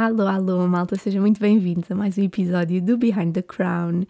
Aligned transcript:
Alô, 0.00 0.26
alô, 0.26 0.66
malta, 0.66 0.96
sejam 0.96 1.20
muito 1.20 1.38
bem-vindos 1.38 1.90
a 1.90 1.94
mais 1.94 2.16
um 2.16 2.22
episódio 2.22 2.80
do 2.80 2.96
Behind 2.96 3.34
the 3.34 3.42
Crown. 3.42 4.04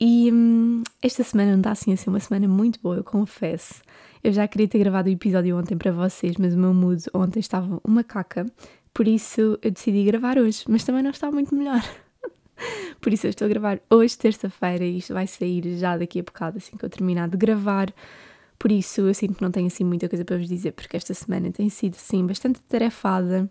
E 0.00 0.32
hum, 0.32 0.82
esta 1.02 1.22
semana 1.22 1.50
não 1.50 1.58
está 1.58 1.72
assim 1.72 1.92
a 1.92 1.96
ser 1.96 2.08
uma 2.08 2.20
semana 2.20 2.48
muito 2.48 2.80
boa, 2.80 2.96
eu 2.96 3.04
confesso. 3.04 3.82
Eu 4.24 4.32
já 4.32 4.48
queria 4.48 4.66
ter 4.66 4.78
gravado 4.78 5.08
o 5.08 5.12
episódio 5.12 5.58
ontem 5.58 5.76
para 5.76 5.92
vocês, 5.92 6.36
mas 6.38 6.54
o 6.54 6.58
meu 6.58 6.72
mood 6.72 7.02
ontem 7.12 7.40
estava 7.40 7.80
uma 7.84 8.02
caca, 8.02 8.46
por 8.96 9.06
isso 9.06 9.58
eu 9.60 9.70
decidi 9.70 10.04
gravar 10.04 10.38
hoje, 10.38 10.64
mas 10.66 10.82
também 10.82 11.02
não 11.02 11.10
está 11.10 11.30
muito 11.30 11.54
melhor. 11.54 11.82
por 12.98 13.12
isso 13.12 13.26
eu 13.26 13.30
estou 13.30 13.44
a 13.44 13.48
gravar 13.50 13.78
hoje, 13.90 14.16
terça-feira, 14.16 14.86
e 14.86 14.96
isto 14.96 15.12
vai 15.12 15.26
sair 15.26 15.76
já 15.76 15.98
daqui 15.98 16.18
a 16.18 16.22
bocado, 16.22 16.56
assim 16.56 16.78
que 16.78 16.82
eu 16.82 16.88
terminar 16.88 17.28
de 17.28 17.36
gravar. 17.36 17.92
Por 18.58 18.72
isso 18.72 19.02
eu 19.02 19.12
sinto 19.12 19.34
que 19.34 19.42
não 19.42 19.50
tenho 19.50 19.66
assim 19.66 19.84
muita 19.84 20.08
coisa 20.08 20.24
para 20.24 20.38
vos 20.38 20.48
dizer, 20.48 20.72
porque 20.72 20.96
esta 20.96 21.12
semana 21.12 21.52
tem 21.52 21.68
sido, 21.68 21.92
sim, 21.92 22.26
bastante 22.26 22.58
tarefada 22.62 23.50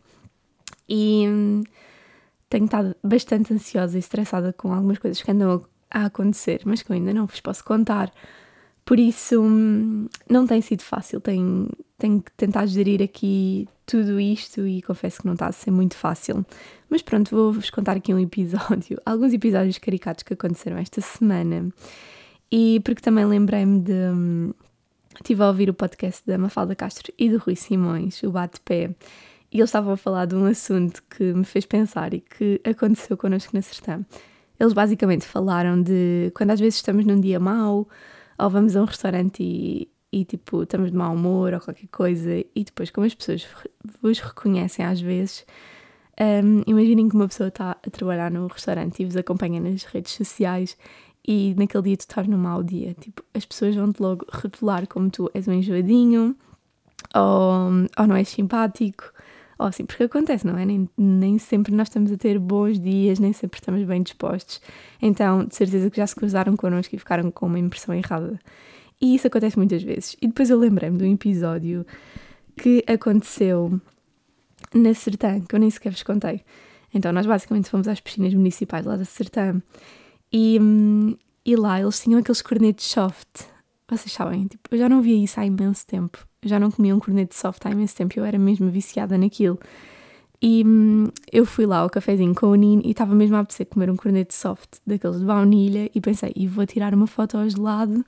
e 0.89 1.27
hum, 1.27 1.61
tenho 2.49 2.65
estado 2.65 2.95
bastante 3.03 3.53
ansiosa 3.53 3.97
e 3.97 3.99
estressada 3.99 4.51
com 4.51 4.73
algumas 4.73 4.97
coisas 4.97 5.21
que 5.21 5.29
andam 5.29 5.63
a 5.91 6.05
acontecer, 6.05 6.63
mas 6.65 6.81
que 6.81 6.91
eu 6.91 6.95
ainda 6.95 7.13
não 7.13 7.27
vos 7.27 7.39
posso 7.39 7.63
contar. 7.63 8.11
Por 8.85 8.99
isso, 8.99 9.41
hum, 9.41 10.07
não 10.29 10.45
tem 10.45 10.61
sido 10.61 10.83
fácil. 10.83 11.19
Tenho, 11.19 11.69
tenho 11.97 12.21
que 12.21 12.31
tentar 12.33 12.67
gerir 12.67 13.01
aqui 13.01 13.67
tudo 13.85 14.19
isto 14.19 14.67
e 14.67 14.81
confesso 14.83 15.21
que 15.21 15.25
não 15.25 15.33
está 15.33 15.47
a 15.47 15.51
ser 15.51 15.71
muito 15.71 15.95
fácil. 15.95 16.45
Mas 16.87 17.01
pronto, 17.01 17.35
vou-vos 17.35 17.71
contar 17.71 17.97
aqui 17.97 18.13
um 18.13 18.19
episódio, 18.19 19.01
alguns 19.05 19.33
episódios 19.33 19.79
caricatos 19.79 20.23
que 20.23 20.33
aconteceram 20.33 20.77
esta 20.77 21.01
semana. 21.01 21.73
E 22.51 22.79
porque 22.81 23.01
também 23.01 23.25
lembrei-me 23.25 23.79
de. 23.81 23.91
Hum, 23.91 24.53
estive 25.15 25.41
a 25.41 25.47
ouvir 25.47 25.69
o 25.69 25.73
podcast 25.73 26.21
da 26.25 26.37
Mafalda 26.37 26.75
Castro 26.75 27.11
e 27.17 27.29
do 27.29 27.37
Rui 27.37 27.55
Simões, 27.55 28.21
o 28.21 28.31
Bate-Pé, 28.31 28.93
e 29.51 29.57
eles 29.57 29.69
estavam 29.69 29.93
a 29.93 29.97
falar 29.97 30.25
de 30.25 30.35
um 30.35 30.45
assunto 30.45 31.01
que 31.09 31.23
me 31.33 31.45
fez 31.45 31.65
pensar 31.65 32.13
e 32.13 32.19
que 32.19 32.61
aconteceu 32.63 33.17
connosco 33.17 33.55
na 33.55 33.61
Sertã. 33.61 34.05
Eles 34.59 34.73
basicamente 34.73 35.25
falaram 35.25 35.81
de 35.81 36.31
quando 36.35 36.51
às 36.51 36.59
vezes 36.59 36.75
estamos 36.75 37.05
num 37.05 37.19
dia 37.19 37.39
mau 37.39 37.87
ou 38.37 38.49
vamos 38.49 38.75
a 38.75 38.81
um 38.81 38.85
restaurante 38.85 39.43
e, 39.43 39.89
e 40.11 40.25
tipo 40.25 40.63
estamos 40.63 40.91
de 40.91 40.97
mau 40.97 41.13
humor 41.13 41.53
ou 41.53 41.59
qualquer 41.59 41.87
coisa 41.87 42.31
e 42.55 42.63
depois 42.63 42.91
como 42.91 43.05
as 43.05 43.15
pessoas 43.15 43.47
vos 44.01 44.19
reconhecem 44.19 44.85
às 44.85 44.99
vezes 45.01 45.45
um, 46.19 46.63
imaginem 46.65 47.09
que 47.09 47.15
uma 47.15 47.27
pessoa 47.27 47.49
está 47.49 47.71
a 47.71 47.89
trabalhar 47.89 48.31
no 48.31 48.47
restaurante 48.47 49.01
e 49.01 49.05
vos 49.05 49.17
acompanha 49.17 49.59
nas 49.59 49.83
redes 49.83 50.13
sociais 50.13 50.77
e 51.27 51.53
naquele 51.57 51.83
dia 51.83 51.97
tu 51.97 52.01
estás 52.01 52.27
num 52.27 52.37
mau 52.37 52.63
dia. 52.63 52.93
Tipo 52.93 53.23
as 53.33 53.45
pessoas 53.45 53.75
vão-te 53.75 54.01
logo 54.01 54.25
rotular 54.31 54.87
como 54.87 55.09
tu 55.09 55.29
és 55.33 55.47
um 55.47 55.53
enjoadinho 55.53 56.35
ou, 57.13 57.87
ou 57.97 58.07
não 58.07 58.15
és 58.15 58.29
simpático 58.29 59.11
assim, 59.63 59.85
porque 59.85 60.03
acontece, 60.03 60.45
não 60.45 60.57
é? 60.57 60.65
Nem, 60.65 60.89
nem 60.97 61.37
sempre 61.37 61.73
nós 61.73 61.87
estamos 61.87 62.11
a 62.11 62.17
ter 62.17 62.37
bons 62.39 62.79
dias, 62.79 63.19
nem 63.19 63.31
sempre 63.31 63.59
estamos 63.59 63.83
bem 63.83 64.03
dispostos. 64.03 64.61
Então, 65.01 65.45
de 65.45 65.55
certeza 65.55 65.89
que 65.89 65.97
já 65.97 66.05
se 66.05 66.15
cruzaram 66.15 66.55
connosco 66.57 66.93
e 66.93 66.99
ficaram 66.99 67.31
com 67.31 67.45
uma 67.45 67.59
impressão 67.59 67.95
errada. 67.95 68.39
E 68.99 69.15
isso 69.15 69.27
acontece 69.27 69.57
muitas 69.57 69.81
vezes. 69.81 70.17
E 70.21 70.27
depois 70.27 70.49
eu 70.49 70.57
lembrei-me 70.59 70.97
de 70.97 71.05
um 71.05 71.13
episódio 71.13 71.85
que 72.57 72.83
aconteceu 72.87 73.79
na 74.73 74.93
Sertã, 74.93 75.39
que 75.41 75.55
eu 75.55 75.59
nem 75.59 75.69
sequer 75.69 75.91
vos 75.91 76.03
contei. 76.03 76.41
Então, 76.93 77.11
nós 77.11 77.25
basicamente 77.25 77.69
fomos 77.69 77.87
às 77.87 77.99
piscinas 77.99 78.33
municipais 78.33 78.85
lá 78.85 78.95
da 78.97 79.05
Sertã 79.05 79.61
e, 80.31 80.59
e 81.45 81.55
lá 81.55 81.79
eles 81.79 82.01
tinham 82.01 82.19
aqueles 82.19 82.41
cornetos 82.41 82.85
soft. 82.85 83.43
Vocês 83.89 84.11
sabem, 84.11 84.47
tipo, 84.47 84.67
eu 84.71 84.79
já 84.79 84.89
não 84.89 85.01
via 85.01 85.15
isso 85.23 85.39
há 85.39 85.45
imenso 85.45 85.85
tempo 85.85 86.25
já 86.47 86.59
não 86.59 86.71
comia 86.71 86.95
um 86.95 86.99
corneto 86.99 87.33
de 87.33 87.39
soft 87.39 87.65
há 87.65 87.71
imenso 87.71 87.95
tempo, 87.95 88.17
eu 88.17 88.25
era 88.25 88.37
mesmo 88.37 88.69
viciada 88.69 89.17
naquilo. 89.17 89.59
E 90.41 90.63
hum, 90.65 91.07
eu 91.31 91.45
fui 91.45 91.65
lá 91.65 91.79
ao 91.79 91.89
cafezinho 91.89 92.35
com 92.35 92.47
o 92.47 92.55
Nino 92.55 92.81
e 92.85 92.91
estava 92.91 93.15
mesmo 93.15 93.35
a 93.35 93.39
apetecer 93.39 93.65
comer 93.65 93.89
um 93.89 93.95
corneto 93.95 94.33
soft, 94.33 94.77
daqueles 94.85 95.19
de 95.19 95.25
baunilha, 95.25 95.89
e 95.93 96.01
pensei, 96.01 96.31
e 96.35 96.47
vou 96.47 96.65
tirar 96.65 96.93
uma 96.93 97.07
foto 97.07 97.37
ao 97.37 97.49
gelado 97.49 98.05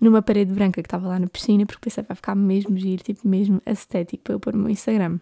numa 0.00 0.20
parede 0.20 0.52
branca 0.52 0.82
que 0.82 0.86
estava 0.86 1.08
lá 1.08 1.18
na 1.18 1.26
piscina, 1.26 1.64
porque 1.64 1.80
pensei, 1.80 2.04
vai 2.04 2.14
ficar 2.14 2.34
mesmo 2.34 2.76
giro, 2.76 3.02
tipo, 3.02 3.26
mesmo 3.26 3.60
estético 3.66 4.22
para 4.22 4.34
eu 4.34 4.40
pôr 4.40 4.52
no 4.54 4.60
meu 4.60 4.70
Instagram. 4.70 5.18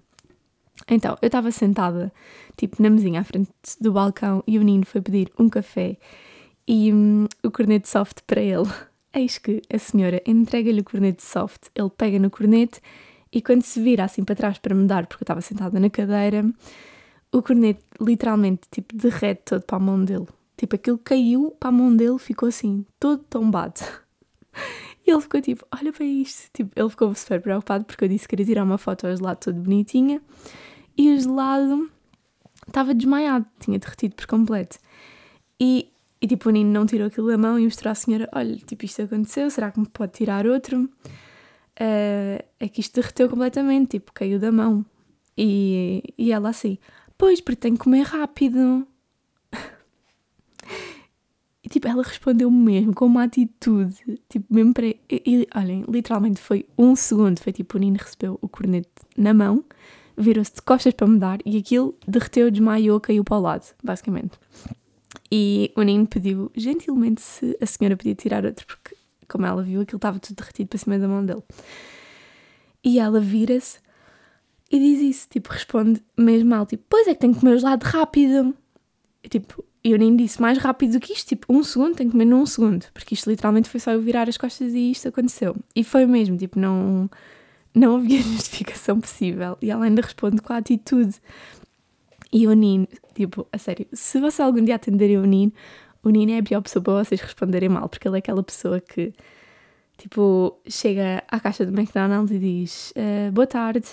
Então, 0.89 1.17
eu 1.23 1.27
estava 1.27 1.51
sentada, 1.51 2.13
tipo, 2.57 2.83
na 2.83 2.91
mesinha 2.91 3.21
à 3.21 3.25
frente 3.25 3.51
do 3.81 3.93
balcão 3.93 4.43
e 4.47 4.59
o 4.59 4.63
Nino 4.63 4.85
foi 4.85 5.01
pedir 5.01 5.31
um 5.39 5.49
café 5.49 5.97
e 6.67 6.93
hum, 6.93 7.27
o 7.43 7.51
corneto 7.51 7.89
soft 7.89 8.21
para 8.27 8.41
ele. 8.41 8.69
Eis 9.15 9.39
que 9.39 9.61
a 9.73 9.79
senhora 9.79 10.23
entrega-lhe 10.27 10.81
o 10.81 10.85
cornete 10.85 11.23
soft, 11.23 11.69
ele 11.75 11.91
pega 11.91 12.19
no 12.19 12.31
cornete 12.31 12.81
e 13.31 13.43
quando 13.43 13.63
se 13.63 13.81
vira 13.81 14.05
assim 14.05 14.25
para 14.25 14.35
trás 14.35 14.59
para 14.59 14.75
me 14.75 14.87
dar, 14.87 15.07
porque 15.07 15.23
eu 15.23 15.25
estava 15.25 15.41
sentada 15.41 15.79
na 15.79 15.91
cadeira, 15.91 16.45
o 17.31 17.43
cornete 17.43 17.83
literalmente 18.01 18.63
tipo 18.71 18.97
derrete 18.97 19.43
todo 19.45 19.63
para 19.63 19.77
a 19.77 19.81
mão 19.81 20.05
dele. 20.05 20.27
Tipo, 20.57 20.77
aquilo 20.77 20.99
caiu 20.99 21.51
para 21.59 21.71
a 21.71 21.73
mão 21.73 21.95
dele, 21.95 22.19
ficou 22.19 22.49
assim, 22.49 22.87
todo 23.01 23.23
tombado. 23.25 23.81
E 25.05 25.11
ele 25.11 25.21
ficou 25.21 25.41
tipo, 25.41 25.67
olha 25.77 25.93
para 25.93 26.05
isto. 26.05 26.49
Tipo, 26.53 26.71
ele 26.79 26.89
ficou 26.89 27.13
super 27.13 27.41
preocupado 27.41 27.85
porque 27.85 28.05
eu 28.05 28.09
disse 28.09 28.23
que 28.23 28.37
queria 28.37 28.47
tirar 28.47 28.63
uma 28.63 28.79
foto 28.79 29.05
ao 29.05 29.17
gelado 29.17 29.41
todo 29.41 29.61
bonitinha 29.61 30.23
e 30.97 31.13
o 31.13 31.21
gelado 31.21 31.91
estava 32.69 32.95
desmaiado, 32.95 33.45
tinha 33.59 33.81
derretido 33.81 34.15
por 34.15 34.27
completo. 34.27 34.79
E 35.59 35.92
e 36.23 36.27
tipo, 36.29 36.49
o 36.49 36.53
Nino 36.53 36.71
não 36.71 36.87
tirou 36.87 37.09
aquilo 37.09 37.27
da 37.27 37.37
mão 37.37 37.59
e 37.59 37.65
mostrou 37.65 37.91
à 37.91 37.97
senhora: 37.97 38.29
olha, 38.33 38.57
tipo, 38.59 38.85
isto 38.85 39.03
aconteceu, 39.03 39.51
será 39.51 39.73
que 39.73 39.81
me 39.81 39.89
pode 39.89 40.13
tirar 40.13 40.47
outro? 40.47 40.85
Uh, 40.85 42.39
é 42.61 42.69
que 42.69 42.81
isto 42.81 42.95
derreteu 42.95 43.29
completamente, 43.29 43.99
tipo, 43.99 44.13
caiu 44.13 44.39
da 44.39 44.53
mão. 44.53 44.87
E, 45.37 46.15
e 46.17 46.31
ela 46.31 46.51
assim: 46.51 46.79
pois, 47.19 47.41
porque 47.41 47.57
tenho 47.57 47.77
que 47.77 47.83
comer 47.83 48.03
rápido. 48.03 48.87
e 51.65 51.69
tipo, 51.69 51.89
ela 51.89 52.05
respondeu 52.05 52.49
mesmo 52.53 52.95
com 52.95 53.07
uma 53.07 53.25
atitude, 53.25 53.97
tipo, 54.29 54.55
mesmo 54.55 54.73
para. 54.73 54.87
E, 54.87 55.01
e, 55.11 55.49
olhem, 55.57 55.85
literalmente 55.89 56.41
foi 56.41 56.67
um 56.79 56.95
segundo. 56.95 57.41
Foi 57.41 57.53
tipo, 57.53 57.77
o 57.77 57.81
Nino 57.81 57.97
recebeu 58.01 58.39
o 58.41 58.49
cornete 58.49 58.89
na 59.19 59.35
mão, 59.35 59.65
virou-se 60.17 60.55
de 60.55 60.63
costas 60.63 60.95
para 60.95 61.09
me 61.09 61.19
dar 61.19 61.41
e 61.45 61.59
aquilo 61.59 61.97
derreteu, 62.07 62.49
desmaiou, 62.49 63.01
caiu 63.01 63.25
para 63.25 63.39
o 63.39 63.41
lado, 63.41 63.75
basicamente. 63.83 64.39
E 65.35 65.73
o 65.75 65.81
Nino 65.81 66.07
pediu 66.07 66.53
gentilmente 66.55 67.23
se 67.23 67.57
a 67.59 67.65
senhora 67.65 67.97
podia 67.97 68.15
tirar 68.15 68.45
outro, 68.45 68.67
porque, 68.67 68.95
como 69.27 69.47
ela 69.47 69.63
viu, 69.63 69.81
aquilo 69.81 69.97
estava 69.97 70.19
tudo 70.21 70.37
derretido 70.37 70.69
para 70.69 70.79
cima 70.79 70.99
da 70.99 71.09
mão 71.09 71.25
dele. 71.25 71.43
E 72.85 72.99
ela 72.99 73.19
vira-se 73.19 73.79
e 74.71 74.79
diz 74.79 75.01
isso, 75.01 75.29
tipo, 75.31 75.51
responde 75.51 76.03
mesmo 76.19 76.51
mal, 76.51 76.67
tipo, 76.67 76.85
pois 76.87 77.09
é 77.09 77.15
que 77.15 77.21
tenho 77.21 77.33
que 77.33 77.41
comer 77.41 77.59
gelado 77.59 77.83
rápido. 77.87 78.55
E, 79.25 79.29
tipo, 79.31 79.65
nem 79.83 80.15
disse 80.15 80.39
mais 80.39 80.59
rápido 80.59 80.93
do 80.93 81.01
que 81.01 81.15
isto, 81.15 81.29
tipo, 81.29 81.51
um 81.51 81.65
segundo, 81.65 81.95
tenho 81.95 82.11
que 82.11 82.13
comer 82.13 82.27
num 82.27 82.45
segundo, 82.45 82.85
porque 82.93 83.15
isto 83.15 83.31
literalmente 83.31 83.71
foi 83.71 83.81
só 83.81 83.93
eu 83.93 84.03
virar 84.03 84.29
as 84.29 84.37
costas 84.37 84.75
e 84.75 84.91
isto 84.91 85.09
aconteceu. 85.09 85.57
E 85.75 85.83
foi 85.83 86.05
mesmo, 86.05 86.37
tipo, 86.37 86.59
não, 86.59 87.09
não 87.75 87.97
havia 87.97 88.21
justificação 88.23 89.01
possível. 89.01 89.57
E 89.63 89.71
ela 89.71 89.87
ainda 89.87 90.03
responde 90.03 90.43
com 90.43 90.53
a 90.53 90.59
atitude. 90.59 91.15
E 92.33 92.47
o 92.47 92.53
Nino, 92.55 92.89
tipo, 93.15 93.47
a 93.53 93.59
sério, 93.59 93.87
se 93.93 94.19
você 94.19 94.41
algum 94.41 94.65
dia 94.65 94.77
atenderem 94.77 95.19
o 95.19 95.27
Nino, 95.27 95.53
o 96.03 96.09
Nino 96.09 96.33
é 96.33 96.39
a 96.39 96.43
pior 96.43 96.63
pessoa 96.63 96.83
para 96.83 97.05
vocês 97.05 97.21
responderem 97.21 97.69
mal, 97.69 97.89
porque 97.89 98.09
ele 98.09 98.17
é 98.17 98.19
aquela 98.21 98.43
pessoa 98.43 98.81
que, 98.81 99.13
tipo, 99.99 100.59
chega 100.67 101.23
à 101.29 101.39
caixa 101.39 101.67
do 101.67 101.79
McDonald's 101.79 102.35
e 102.35 102.39
diz 102.39 102.93
uh, 102.97 103.31
boa 103.33 103.47
tarde, 103.47 103.87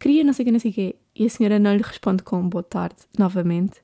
queria 0.00 0.24
não 0.24 0.32
sei 0.32 0.42
o 0.42 0.46
que, 0.46 0.52
não 0.52 0.58
sei 0.58 0.70
o 0.70 0.74
que, 0.74 0.96
e 1.14 1.26
a 1.26 1.28
senhora 1.28 1.58
não 1.58 1.76
lhe 1.76 1.82
responde 1.82 2.22
com 2.22 2.48
boa 2.48 2.62
tarde 2.62 2.96
novamente. 3.18 3.82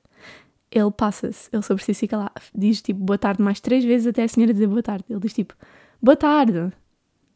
Ele 0.71 0.91
passa-se, 0.91 1.49
ele 1.53 1.63
sobre 1.63 1.83
si 1.83 1.93
fica 1.93 2.17
lá, 2.17 2.31
diz 2.53 2.81
tipo 2.81 2.99
boa 2.99 3.17
tarde 3.17 3.41
mais 3.41 3.59
três 3.59 3.83
vezes 3.83 4.07
até 4.07 4.23
a 4.23 4.27
senhora 4.27 4.53
dizer 4.53 4.67
boa 4.67 4.83
tarde. 4.83 5.05
Ele 5.09 5.19
diz 5.19 5.33
tipo 5.33 5.53
boa 6.01 6.15
tarde, 6.15 6.71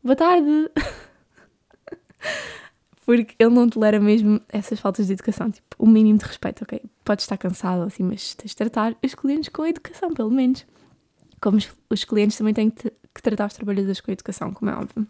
boa 0.04 0.16
tarde. 0.16 0.72
porque 3.06 3.36
ele 3.38 3.54
não 3.54 3.70
tolera 3.70 4.00
mesmo 4.00 4.42
essas 4.50 4.80
faltas 4.80 5.08
de 5.08 5.14
educação, 5.14 5.52
tipo, 5.52 5.68
o 5.78 5.88
mínimo 5.88 6.20
de 6.20 6.26
respeito, 6.26 6.64
ok? 6.64 6.82
Pode 7.04 7.22
estar 7.22 7.38
cansado 7.38 7.84
assim, 7.84 8.04
mas 8.04 8.34
tens 8.34 8.52
de 8.52 8.56
tratar 8.56 8.96
os 9.04 9.16
clientes 9.16 9.50
com 9.50 9.66
educação, 9.66 10.14
pelo 10.14 10.32
menos. 10.32 10.66
Como 11.42 11.58
os, 11.90 12.04
clientes 12.06 12.38
também 12.38 12.54
têm 12.54 12.70
que, 12.70 12.92
tratar 13.22 13.48
os 13.48 13.54
trabalhadores 13.54 14.00
com 14.00 14.12
educação, 14.12 14.54
como 14.54 14.72
é 14.72 14.76
óbvio. 14.76 15.06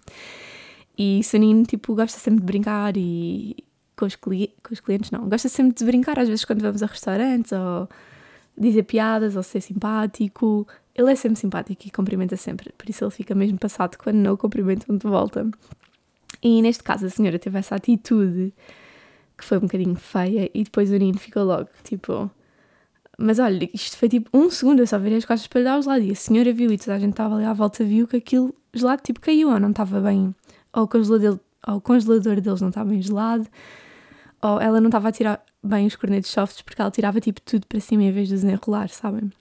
E 0.98 1.24
Sonino, 1.24 1.64
tipo, 1.64 1.94
gosta 1.94 2.18
sempre 2.20 2.40
de 2.40 2.46
brincar 2.46 2.98
e 2.98 3.56
com 3.96 4.06
os, 4.06 4.16
com 4.16 4.34
os 4.72 4.80
clientes 4.80 5.12
não, 5.12 5.30
gosta 5.30 5.48
sempre 5.48 5.76
de 5.76 5.86
brincar, 5.86 6.18
às 6.18 6.28
vezes 6.28 6.44
quando 6.46 6.62
vamos 6.62 6.82
a 6.82 6.88
restaurantes 6.88 7.52
ou 7.52 7.88
dizer 8.58 8.84
piadas 8.84 9.36
ou 9.36 9.44
ser 9.44 9.62
simpático. 9.62 10.68
Ele 10.96 11.12
é 11.12 11.16
sempre 11.16 11.40
simpático 11.40 11.88
e 11.88 11.92
cumprimenta 11.92 12.36
sempre, 12.38 12.72
por 12.76 12.90
isso 12.90 13.04
ele 13.04 13.12
fica 13.12 13.36
mesmo 13.36 13.58
passado 13.60 13.98
quando 13.98 14.18
não 14.18 14.34
o 14.34 14.38
cumprimentam 14.38 14.98
de 14.98 15.08
volta. 15.08 15.48
E 16.44 16.62
neste 16.62 16.84
caso 16.84 17.06
a 17.06 17.10
senhora 17.10 17.40
teve 17.40 17.58
essa 17.58 17.76
atitude 17.76 18.54
que 19.38 19.46
foi 19.46 19.58
um 19.58 19.62
bocadinho 19.62 19.96
feia 19.96 20.52
e 20.54 20.64
depois 20.64 20.92
o 20.92 20.96
Nino 20.98 21.18
ficou 21.18 21.44
logo 21.44 21.70
tipo: 21.84 22.30
mas 23.18 23.40
olha, 23.40 23.70
isto 23.74 23.98
foi 23.98 24.10
tipo 24.10 24.30
um 24.38 24.50
segundo, 24.50 24.80
eu 24.80 24.88
só 24.88 25.00
virei 25.00 25.18
as 25.18 25.26
costas 25.26 25.48
para 25.48 25.60
lhe 25.60 25.66
dar 25.66 25.80
o 25.80 25.82
gelado 25.82 26.04
e 26.04 26.12
a 26.12 26.16
senhora 26.16 26.52
viu 26.52 26.72
e 26.72 26.78
toda 26.78 26.96
a 26.96 27.00
gente 27.00 27.12
estava 27.12 27.36
ali 27.36 27.46
à 27.46 27.54
volta 27.54 27.86
viu 27.86 28.06
que 28.06 28.18
aquilo 28.18 28.54
gelado 28.74 29.02
tipo 29.02 29.22
caiu 29.22 29.50
ou 29.50 29.60
não 29.60 29.70
estava 29.70 30.02
bem, 30.02 30.36
ou 30.74 30.84
o 30.84 30.88
congelador, 30.88 31.40
ou 31.66 31.76
o 31.76 31.82
congelador 31.82 32.42
deles 32.42 32.60
não 32.60 32.70
estava 32.70 32.90
bem 32.90 33.02
gelado, 33.02 33.48
ou 34.42 34.60
ela 34.60 34.82
não 34.82 34.90
estava 34.90 35.08
a 35.08 35.12
tirar 35.14 35.46
bem 35.64 35.88
os 35.88 35.96
cornetos 35.96 36.30
softs 36.30 36.62
porque 36.62 36.82
ela 36.82 36.92
tirava 36.92 37.22
tipo 37.22 37.40
tudo 37.42 37.66
para 37.68 37.80
cima 37.80 38.04
em 38.04 38.12
vez 38.12 38.28
de 38.28 38.36
os 38.36 38.44
enrolar, 38.44 38.90
sabem? 38.90 39.32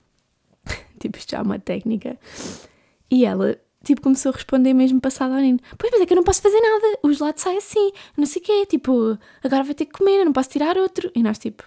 tipo, 1.01 1.19
isto 1.19 1.33
já 1.33 1.39
é 1.39 1.43
uma 1.43 1.59
técnica. 1.59 2.17
E 3.11 3.25
ela 3.25 3.57
tipo, 3.83 4.01
começou 4.01 4.31
a 4.31 4.35
responder 4.35 4.73
mesmo 4.75 5.01
passado 5.01 5.33
ao 5.35 5.41
Nino. 5.41 5.59
Pois, 5.79 5.91
mas 5.93 6.03
é 6.03 6.07
que 6.07 6.13
eu 6.13 6.17
não 6.17 6.25
posso 6.25 6.43
fazer 6.43 6.61
nada, 6.61 6.99
o 7.03 7.13
gelado 7.13 7.41
sai 7.41 7.57
assim, 7.57 7.93
não 8.17 8.27
sei 8.27 8.43
o 8.43 8.45
quê, 8.45 8.67
tipo, 8.67 9.19
agora 9.43 9.65
vai 9.65 9.75
ter 9.75 9.87
que 9.87 9.93
comer, 9.93 10.21
eu 10.21 10.25
não 10.25 10.33
posso 10.33 10.51
tirar 10.51 10.77
outro. 10.77 11.11
E 11.15 11.23
nós, 11.23 11.39
tipo, 11.39 11.65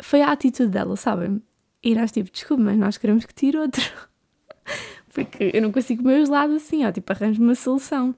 foi 0.00 0.22
a 0.22 0.32
atitude 0.32 0.70
dela, 0.70 0.96
sabem? 0.96 1.42
E 1.82 1.94
nós, 1.94 2.12
tipo, 2.12 2.30
desculpa, 2.30 2.62
mas 2.62 2.76
nós 2.76 2.96
queremos 2.96 3.24
que 3.24 3.34
tire 3.34 3.58
outro. 3.58 3.82
Porque 5.12 5.50
eu 5.52 5.62
não 5.62 5.72
consigo 5.72 6.02
comer 6.02 6.22
o 6.22 6.26
gelado 6.26 6.54
assim, 6.54 6.84
ó, 6.84 6.92
tipo, 6.92 7.12
arranjo 7.12 7.42
uma 7.42 7.54
solução. 7.54 8.14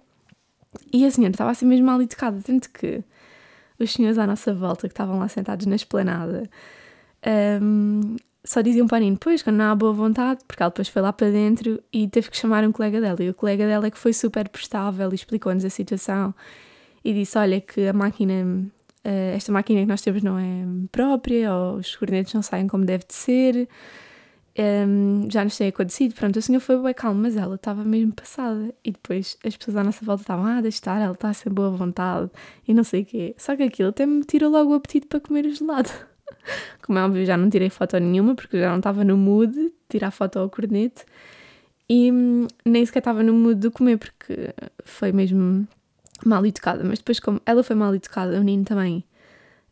E 0.93 1.05
a 1.05 1.11
senhora 1.11 1.33
estava 1.33 1.51
assim 1.51 1.67
mesmo 1.67 1.87
mal 1.87 2.01
educada, 2.01 2.41
tanto 2.43 2.71
que 2.71 3.03
os 3.79 3.93
senhores 3.93 4.19
à 4.19 4.27
nossa 4.27 4.55
volta, 4.55 4.87
que 4.89 4.93
estavam 4.93 5.19
lá 5.19 5.29
sentados 5.29 5.67
na 5.67 5.75
esplanada, 5.75 6.49
um, 7.63 8.17
só 8.45 8.61
diziam 8.63 8.87
para 8.87 8.99
a 8.99 9.01
Nino, 9.01 9.19
pois, 9.19 9.43
quando 9.43 9.57
não 9.57 9.67
há 9.67 9.75
boa 9.75 9.93
vontade, 9.93 10.41
porque 10.47 10.63
ela 10.63 10.71
depois 10.71 10.89
foi 10.89 11.03
lá 11.03 11.13
para 11.13 11.31
dentro 11.31 11.83
e 11.93 12.09
teve 12.09 12.31
que 12.31 12.37
chamar 12.37 12.65
um 12.65 12.73
colega 12.73 13.01
dela. 13.01 13.23
E 13.23 13.31
o 13.31 13.35
colega 13.35 13.67
dela 13.67 13.87
é 13.87 13.91
que 13.91 13.99
foi 13.99 14.13
super 14.13 14.49
prestável 14.49 15.11
e 15.13 15.15
explicou-nos 15.15 15.65
a 15.65 15.71
situação 15.71 16.35
e 17.05 17.13
disse: 17.13 17.37
Olha, 17.39 17.61
que 17.61 17.87
a 17.87 17.93
máquina, 17.93 18.67
eh, 19.05 19.35
esta 19.37 19.53
máquina 19.53 19.81
que 19.81 19.87
nós 19.87 20.01
temos 20.01 20.23
não 20.23 20.39
é 20.39 20.65
própria, 20.91 21.55
ou 21.55 21.77
os 21.77 21.95
cornetos 21.97 22.33
não 22.33 22.43
saem 22.43 22.67
como 22.67 22.85
deve 22.85 23.05
de 23.07 23.15
ser, 23.15 23.69
um, 24.59 25.29
já 25.31 25.45
nos 25.45 25.57
tem 25.57 25.69
acontecido. 25.69 26.15
Pronto, 26.15 26.39
o 26.39 26.43
senhor 26.43 26.61
foi 26.61 26.81
bem 26.83 26.95
calmo, 26.95 27.21
mas 27.21 27.37
ela 27.37 27.57
estava 27.57 27.85
mesmo 27.85 28.13
passada. 28.13 28.75
E 28.85 28.93
depois 28.93 29.37
as 29.45 29.57
pessoas 29.57 29.77
à 29.77 29.85
nossa 29.85 30.05
volta 30.05 30.23
estavam: 30.23 30.47
Ah, 30.47 30.61
deixa 30.61 30.79
estar, 30.79 31.01
ela 31.01 31.13
está 31.13 31.33
sem 31.35 31.53
boa 31.53 31.71
vontade 31.71 32.31
e 32.67 32.75
não 32.75 32.85
sei 32.85 33.03
o 33.03 33.07
quê. 33.07 33.35
Só 33.39 33.57
que 33.57 33.65
aquilo 33.65 33.91
até 33.91 34.07
me 34.07 34.25
tirou 34.25 34.51
logo 34.51 34.71
o 34.73 34.75
apetite 34.75 35.07
para 35.07 35.21
comer 35.21 35.47
o 35.47 35.55
gelado. 35.55 36.10
Como 36.83 36.99
é 36.99 37.05
óbvio, 37.05 37.25
já 37.25 37.37
não 37.37 37.51
tirei 37.51 37.71
foto 37.71 37.99
nenhuma 37.99 38.35
porque 38.35 38.59
já 38.59 38.71
não 38.71 38.79
estava 38.79 39.05
no 39.05 39.17
mood 39.17 39.53
de 39.53 39.73
tirar 39.89 40.11
foto 40.11 40.39
ao 40.39 40.49
corneto 40.49 41.05
e 41.89 42.11
hum, 42.13 42.47
nem 42.65 42.87
sequer 42.87 43.01
estava 43.01 43.23
no 43.23 43.33
mood 43.33 43.61
de 43.61 43.71
comer 43.71 43.99
porque 43.99 44.55
foi 44.85 45.11
mesmo 45.13 45.67
mal 46.25 46.45
educada. 46.47 46.85
Mas 46.85 46.99
depois, 46.99 47.19
como 47.19 47.41
ela 47.45 47.63
foi 47.63 47.77
mal 47.77 47.95
educada, 47.95 48.39
o 48.39 48.43
Nino 48.43 48.65
também 48.65 49.05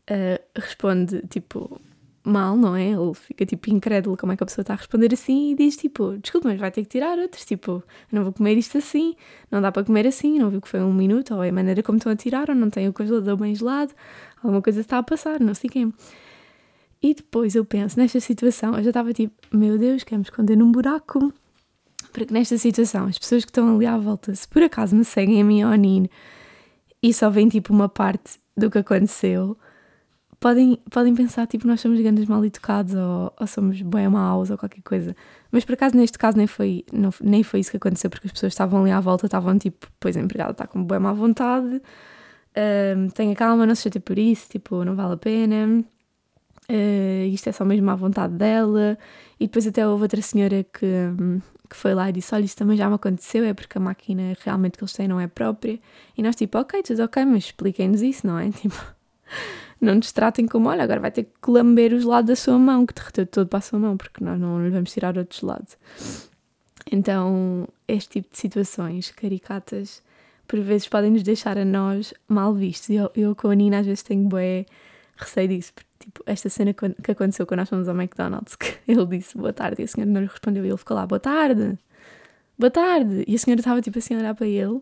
uh, 0.09 0.43
responde 0.55 1.21
tipo 1.29 1.79
mal, 2.23 2.57
não 2.57 2.75
é? 2.75 2.89
Ele 2.89 3.13
fica 3.13 3.45
tipo 3.45 3.69
incrédulo 3.69 4.17
como 4.17 4.31
é 4.33 4.37
que 4.37 4.43
a 4.43 4.45
pessoa 4.45 4.63
está 4.63 4.73
a 4.73 4.77
responder 4.77 5.13
assim 5.13 5.51
e 5.51 5.55
diz 5.55 5.77
tipo: 5.77 6.17
Desculpa, 6.17 6.49
mas 6.49 6.59
vai 6.59 6.71
ter 6.71 6.83
que 6.83 6.89
tirar 6.89 7.17
outros. 7.17 7.45
Tipo, 7.45 7.83
não 8.11 8.23
vou 8.23 8.33
comer 8.33 8.57
isto 8.57 8.77
assim, 8.77 9.15
não 9.49 9.61
dá 9.61 9.71
para 9.71 9.83
comer 9.83 10.05
assim, 10.07 10.39
não 10.39 10.49
viu 10.49 10.61
que 10.61 10.67
foi 10.67 10.81
um 10.81 10.93
minuto, 10.93 11.33
ou 11.35 11.43
é 11.43 11.49
a 11.49 11.53
maneira 11.53 11.81
como 11.83 11.97
estão 11.97 12.11
a 12.11 12.15
tirar, 12.15 12.49
ou 12.49 12.55
não 12.55 12.69
tem 12.69 12.87
o 12.87 12.93
congelador 12.93 13.37
bem 13.37 13.55
gelado, 13.55 13.93
alguma 14.43 14.61
coisa 14.61 14.81
está 14.81 14.97
a 14.97 15.03
passar, 15.03 15.39
não 15.39 15.53
sei 15.53 15.69
quem. 15.69 15.93
E 17.01 17.13
depois 17.13 17.55
eu 17.55 17.63
penso, 17.63 17.97
nesta 17.97 18.19
situação, 18.19 18.75
eu 18.75 18.83
já 18.83 18.89
estava 18.89 19.13
tipo, 19.13 19.33
meu 19.55 19.77
Deus, 19.77 20.03
quer 20.03 20.17
me 20.17 20.23
esconder 20.23 20.57
num 20.57 20.71
buraco. 20.71 21.33
Porque 22.11 22.33
nesta 22.33 22.57
situação, 22.57 23.05
as 23.05 23.17
pessoas 23.17 23.45
que 23.45 23.51
estão 23.51 23.75
ali 23.75 23.85
à 23.85 23.97
volta, 23.97 24.33
se 24.35 24.47
por 24.47 24.61
acaso 24.63 24.95
me 24.95 25.05
seguem 25.05 25.41
a 25.41 25.45
mim 25.45 25.63
ou 25.63 25.71
a 25.71 25.77
Nino 25.77 26.09
e 27.01 27.13
só 27.13 27.29
veem 27.29 27.47
tipo 27.47 27.71
uma 27.71 27.87
parte 27.87 28.39
do 28.57 28.69
que 28.69 28.79
aconteceu, 28.79 29.57
podem, 30.39 30.77
podem 30.89 31.15
pensar 31.15 31.47
tipo 31.47 31.67
nós 31.67 31.79
somos 31.79 31.99
grandes 32.01 32.25
mal 32.25 32.43
educados 32.43 32.93
ou, 32.95 33.33
ou 33.39 33.47
somos 33.47 33.81
bem 33.81 34.09
maus 34.09 34.49
ou 34.49 34.57
qualquer 34.57 34.81
coisa. 34.81 35.15
Mas 35.51 35.63
por 35.63 35.73
acaso 35.73 35.95
neste 35.95 36.17
caso 36.17 36.35
nem 36.35 36.47
foi, 36.47 36.83
não, 36.91 37.11
nem 37.21 37.43
foi 37.43 37.61
isso 37.61 37.71
que 37.71 37.77
aconteceu, 37.77 38.09
porque 38.09 38.27
as 38.27 38.33
pessoas 38.33 38.53
estavam 38.53 38.81
ali 38.81 38.91
à 38.91 38.99
volta, 38.99 39.27
estavam 39.27 39.57
tipo, 39.57 39.87
pois 39.99 40.17
a 40.17 40.19
empregada 40.19 40.51
está 40.51 40.67
com 40.67 40.83
bem 40.83 40.99
má 40.99 41.13
vontade, 41.13 41.81
um, 42.97 43.09
tenha 43.09 43.35
calma, 43.35 43.65
não 43.65 43.75
se 43.75 43.83
chate 43.83 43.99
por 43.99 44.17
isso, 44.17 44.49
tipo, 44.49 44.83
não 44.83 44.95
vale 44.95 45.13
a 45.13 45.17
pena 45.17 45.85
uh, 46.69 47.25
isto 47.27 47.49
é 47.49 47.51
só 47.51 47.65
mesmo 47.65 47.89
à 47.89 47.95
vontade 47.95 48.33
dela. 48.33 48.97
E 49.39 49.47
depois 49.47 49.65
até 49.65 49.87
houve 49.87 50.03
outra 50.03 50.21
senhora 50.21 50.63
que, 50.63 50.85
que 51.69 51.75
foi 51.75 51.93
lá 51.93 52.09
e 52.09 52.13
disse: 52.13 52.33
Olha, 52.35 52.45
isso 52.45 52.57
também 52.57 52.77
já 52.77 52.87
me 52.87 52.95
aconteceu, 52.95 53.43
é 53.43 53.53
porque 53.53 53.77
a 53.77 53.81
máquina 53.81 54.35
realmente 54.43 54.77
que 54.77 54.83
eles 54.83 54.93
têm 54.93 55.07
não 55.07 55.19
é 55.19 55.27
própria. 55.27 55.79
E 56.17 56.23
nós, 56.23 56.35
tipo, 56.35 56.57
ok, 56.57 56.83
tudo 56.83 57.03
ok, 57.03 57.25
mas 57.25 57.45
expliquem-nos 57.45 58.01
isso, 58.01 58.27
não 58.27 58.37
é? 58.37 58.49
Tipo, 58.59 58.75
não 59.79 59.95
nos 59.95 60.11
tratem 60.11 60.47
como: 60.47 60.69
Olha, 60.69 60.83
agora 60.83 60.99
vai 60.99 61.11
ter 61.11 61.23
que 61.41 61.51
lamber 61.51 61.93
os 61.93 62.03
lados 62.03 62.27
da 62.29 62.35
sua 62.35 62.57
mão, 62.57 62.85
que 62.85 62.93
derreteu 62.93 63.25
todo 63.25 63.47
para 63.47 63.59
a 63.59 63.61
sua 63.61 63.79
mão, 63.79 63.97
porque 63.97 64.23
nós 64.23 64.39
não 64.39 64.63
lhe 64.63 64.69
vamos 64.69 64.91
tirar 64.91 65.17
outros 65.17 65.41
lados. 65.41 65.77
Então, 66.91 67.67
este 67.87 68.21
tipo 68.21 68.31
de 68.31 68.39
situações 68.39 69.11
caricatas 69.11 70.01
por 70.47 70.59
vezes 70.59 70.87
podem 70.87 71.11
nos 71.11 71.21
deixar 71.21 71.57
a 71.59 71.63
nós 71.63 72.13
mal 72.27 72.53
vistos. 72.53 72.89
Eu, 72.89 73.11
eu 73.15 73.35
com 73.35 73.49
a 73.49 73.55
Nina 73.55 73.79
às 73.79 73.85
vezes 73.85 74.01
tenho 74.01 74.27
bué 74.27 74.65
receio 75.19 75.47
disso, 75.47 75.73
porque 75.73 75.89
tipo, 75.99 76.23
esta 76.25 76.49
cena 76.49 76.73
que 76.73 77.11
aconteceu 77.11 77.45
quando 77.45 77.59
nós 77.59 77.69
fomos 77.69 77.87
ao 77.87 77.95
McDonald's, 77.95 78.55
que 78.57 78.77
ele 78.87 79.05
disse 79.05 79.37
boa 79.37 79.53
tarde 79.53 79.81
e 79.81 79.85
a 79.85 79.87
senhora 79.87 80.11
não 80.11 80.21
lhe 80.21 80.27
respondeu 80.27 80.65
e 80.65 80.69
ele 80.69 80.77
ficou 80.77 80.95
lá, 80.95 81.05
boa 81.05 81.19
tarde, 81.19 81.77
boa 82.57 82.71
tarde. 82.71 83.23
E 83.27 83.35
a 83.35 83.37
senhora 83.37 83.61
estava 83.61 83.81
tipo 83.81 83.99
assim 83.99 84.15
a 84.15 84.19
olhar 84.19 84.35
para 84.35 84.47
ele, 84.47 84.81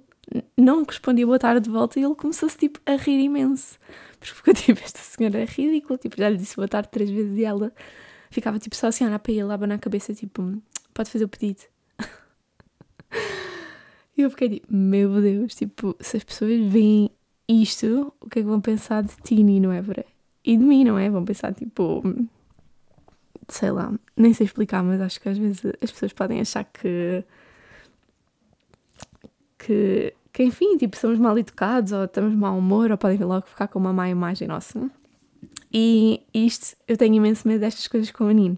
não 0.55 0.83
respondia 0.83 1.25
boa 1.25 1.39
tarde 1.39 1.61
de 1.61 1.69
volta 1.69 1.99
e 1.99 2.03
ele 2.03 2.15
começou-se 2.15 2.57
tipo 2.57 2.79
a 2.85 2.95
rir 2.95 3.19
imenso. 3.19 3.77
Porque 4.19 4.33
ficou 4.33 4.53
tipo, 4.55 4.81
esta 4.83 4.99
senhora 4.99 5.39
é 5.39 5.45
ridícula, 5.45 5.97
tipo, 5.97 6.17
já 6.17 6.29
lhe 6.29 6.37
disse 6.37 6.55
boa 6.55 6.67
tarde 6.67 6.89
três 6.89 7.09
vezes 7.09 7.37
e 7.37 7.43
ela 7.43 7.71
ficava 8.29 8.59
tipo 8.59 8.75
só 8.75 8.87
assim 8.87 9.03
a 9.03 9.07
olhar 9.07 9.19
para 9.19 9.31
ele, 9.31 9.51
abanar 9.51 9.77
a 9.77 9.79
cabeça, 9.79 10.13
tipo, 10.13 10.61
pode 10.93 11.09
fazer 11.09 11.25
o 11.25 11.29
pedido. 11.29 11.61
E 14.17 14.23
eu 14.23 14.31
fiquei 14.31 14.49
tipo, 14.49 14.73
meu 14.73 15.21
Deus, 15.21 15.53
tipo, 15.53 15.95
se 15.99 16.17
as 16.17 16.23
pessoas 16.23 16.59
veem 16.65 17.11
isto, 17.47 18.11
o 18.19 18.27
que 18.27 18.39
é 18.39 18.41
que 18.41 18.47
vão 18.47 18.59
pensar 18.59 19.03
de 19.03 19.15
Tini, 19.17 19.59
não 19.59 19.71
é, 19.71 19.79
Vera? 19.79 20.03
E 20.47 20.55
de 20.55 20.63
mim, 20.63 20.85
não 20.85 20.97
é? 20.97 21.09
Vão 21.09 21.25
pensar 21.25 21.53
tipo. 21.53 22.01
Sei 23.49 23.69
lá, 23.69 23.93
nem 24.15 24.33
sei 24.33 24.45
explicar, 24.45 24.81
mas 24.81 25.01
acho 25.01 25.19
que 25.19 25.27
às 25.27 25.37
vezes 25.37 25.61
as 25.81 25.91
pessoas 25.91 26.13
podem 26.13 26.39
achar 26.39 26.63
que. 26.63 27.21
que, 29.57 30.13
que 30.31 30.43
enfim, 30.43 30.77
tipo, 30.77 30.95
somos 30.95 31.19
mal 31.19 31.37
educados 31.37 31.91
ou 31.91 32.05
estamos 32.05 32.33
mau 32.33 32.57
humor 32.57 32.91
ou 32.91 32.97
podem 32.97 33.17
logo 33.19 33.45
ficar 33.45 33.67
com 33.67 33.77
uma 33.77 33.91
má 33.91 34.09
imagem 34.09 34.47
nossa. 34.47 34.89
E 35.71 36.23
isto, 36.33 36.77
eu 36.87 36.95
tenho 36.95 37.15
imenso 37.15 37.45
medo 37.45 37.59
destas 37.59 37.89
coisas 37.89 38.09
com 38.09 38.23
o 38.23 38.31
Nino. 38.31 38.57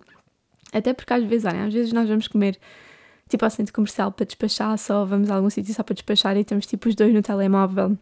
Até 0.71 0.93
porque 0.93 1.11
às 1.11 1.23
vezes, 1.23 1.45
olha, 1.45 1.65
às 1.65 1.73
vezes 1.73 1.91
nós 1.91 2.07
vamos 2.07 2.27
comer 2.27 2.59
tipo 3.27 3.43
ao 3.43 3.49
centro 3.49 3.73
comercial 3.73 4.11
para 4.11 4.27
despachar, 4.27 4.77
só 4.77 5.05
vamos 5.05 5.31
a 5.31 5.35
algum 5.35 5.49
sítio 5.49 5.73
só 5.73 5.81
para 5.81 5.95
despachar 5.95 6.37
e 6.37 6.41
estamos 6.41 6.67
tipo 6.67 6.87
os 6.87 6.93
dois 6.93 7.11
no 7.11 7.23
telemóvel 7.23 7.97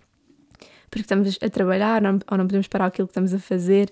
porque 0.89 1.01
estamos 1.01 1.37
a 1.41 1.49
trabalhar 1.49 2.01
ou 2.05 2.37
não 2.37 2.45
podemos 2.45 2.67
parar 2.67 2.87
aquilo 2.87 3.07
que 3.07 3.11
estamos 3.11 3.33
a 3.33 3.39
fazer. 3.39 3.91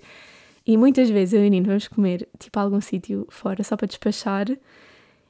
E 0.65 0.77
muitas 0.77 1.09
vezes 1.09 1.33
eu 1.33 1.43
e 1.43 1.47
o 1.47 1.49
Nino 1.49 1.67
vamos 1.67 1.87
comer 1.87 2.27
tipo 2.39 2.57
a 2.59 2.63
algum 2.63 2.81
sítio 2.81 3.27
fora 3.29 3.63
só 3.63 3.77
para 3.77 3.87
despachar 3.87 4.47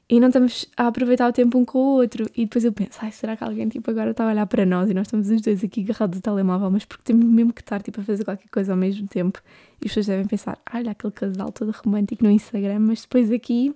e 0.07 0.19
não 0.19 0.27
estamos 0.27 0.67
a 0.77 0.87
aproveitar 0.87 1.27
o 1.27 1.33
tempo 1.33 1.57
um 1.57 1.65
com 1.65 1.79
o 1.79 1.95
outro. 1.95 2.29
E 2.35 2.45
depois 2.45 2.63
eu 2.63 2.71
penso, 2.71 2.99
ai, 3.01 3.11
será 3.11 3.35
que 3.35 3.43
alguém 3.43 3.67
tipo 3.67 3.89
agora 3.89 4.11
está 4.11 4.23
a 4.23 4.27
olhar 4.27 4.45
para 4.45 4.65
nós 4.65 4.89
e 4.89 4.93
nós 4.93 5.07
estamos 5.07 5.29
os 5.29 5.41
dois 5.41 5.63
aqui 5.63 5.81
agarrados 5.81 6.17
ao 6.17 6.21
telemóvel, 6.21 6.69
mas 6.69 6.85
porque 6.85 7.03
temos 7.03 7.25
mesmo 7.25 7.51
que 7.51 7.61
estar 7.61 7.81
tipo 7.81 7.99
a 7.99 8.03
fazer 8.03 8.23
qualquer 8.23 8.47
coisa 8.49 8.71
ao 8.73 8.77
mesmo 8.77 9.07
tempo. 9.07 9.41
E 9.81 9.87
as 9.87 9.91
pessoas 9.91 10.05
devem 10.05 10.27
pensar, 10.27 10.59
olha 10.73 10.91
aquele 10.91 11.11
casal 11.11 11.51
todo 11.51 11.71
romântico 11.71 12.23
no 12.23 12.29
Instagram, 12.29 12.79
mas 12.79 13.01
depois 13.01 13.31
aqui 13.31 13.75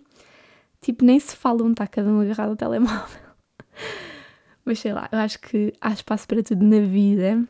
tipo 0.82 1.04
nem 1.04 1.20
se 1.20 1.36
falam, 1.36 1.72
está 1.72 1.88
cada 1.88 2.10
um 2.10 2.22
agarrado 2.22 2.52
ao 2.52 2.56
telemóvel. 2.56 3.20
mas 4.64 4.80
sei 4.80 4.94
lá, 4.94 5.10
eu 5.12 5.18
acho 5.18 5.40
que 5.40 5.74
há 5.82 5.92
espaço 5.92 6.28
para 6.28 6.44
tudo 6.44 6.64
na 6.64 6.80
vida 6.80 7.44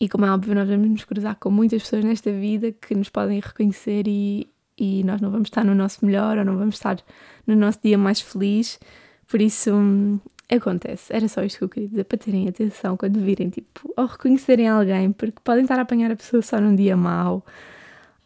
e 0.00 0.08
como 0.08 0.24
é 0.24 0.30
óbvio, 0.30 0.54
nós 0.54 0.68
vamos 0.68 0.88
nos 0.88 1.04
cruzar 1.04 1.36
com 1.36 1.50
muitas 1.50 1.82
pessoas 1.82 2.04
nesta 2.04 2.32
vida 2.32 2.72
que 2.72 2.94
nos 2.94 3.10
podem 3.10 3.38
reconhecer 3.38 4.08
e, 4.08 4.48
e 4.78 5.04
nós 5.04 5.20
não 5.20 5.30
vamos 5.30 5.48
estar 5.48 5.62
no 5.62 5.74
nosso 5.74 6.04
melhor 6.06 6.38
ou 6.38 6.44
não 6.44 6.56
vamos 6.56 6.76
estar 6.76 6.98
no 7.46 7.54
nosso 7.54 7.78
dia 7.84 7.98
mais 7.98 8.20
feliz. 8.20 8.80
Por 9.28 9.42
isso, 9.42 9.74
hum, 9.74 10.18
acontece. 10.56 11.14
Era 11.14 11.28
só 11.28 11.42
isto 11.42 11.58
que 11.58 11.64
eu 11.64 11.68
queria 11.68 11.88
dizer, 11.88 12.04
para 12.04 12.18
terem 12.18 12.48
atenção 12.48 12.96
quando 12.96 13.20
virem, 13.20 13.50
tipo, 13.50 13.92
ou 13.94 14.06
reconhecerem 14.06 14.68
alguém, 14.68 15.12
porque 15.12 15.38
podem 15.44 15.64
estar 15.64 15.78
a 15.78 15.82
apanhar 15.82 16.10
a 16.10 16.16
pessoa 16.16 16.40
só 16.42 16.58
num 16.58 16.74
dia 16.74 16.96
mau 16.96 17.44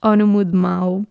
ou 0.00 0.16
no 0.16 0.26
mood 0.26 0.54
mau, 0.54 1.04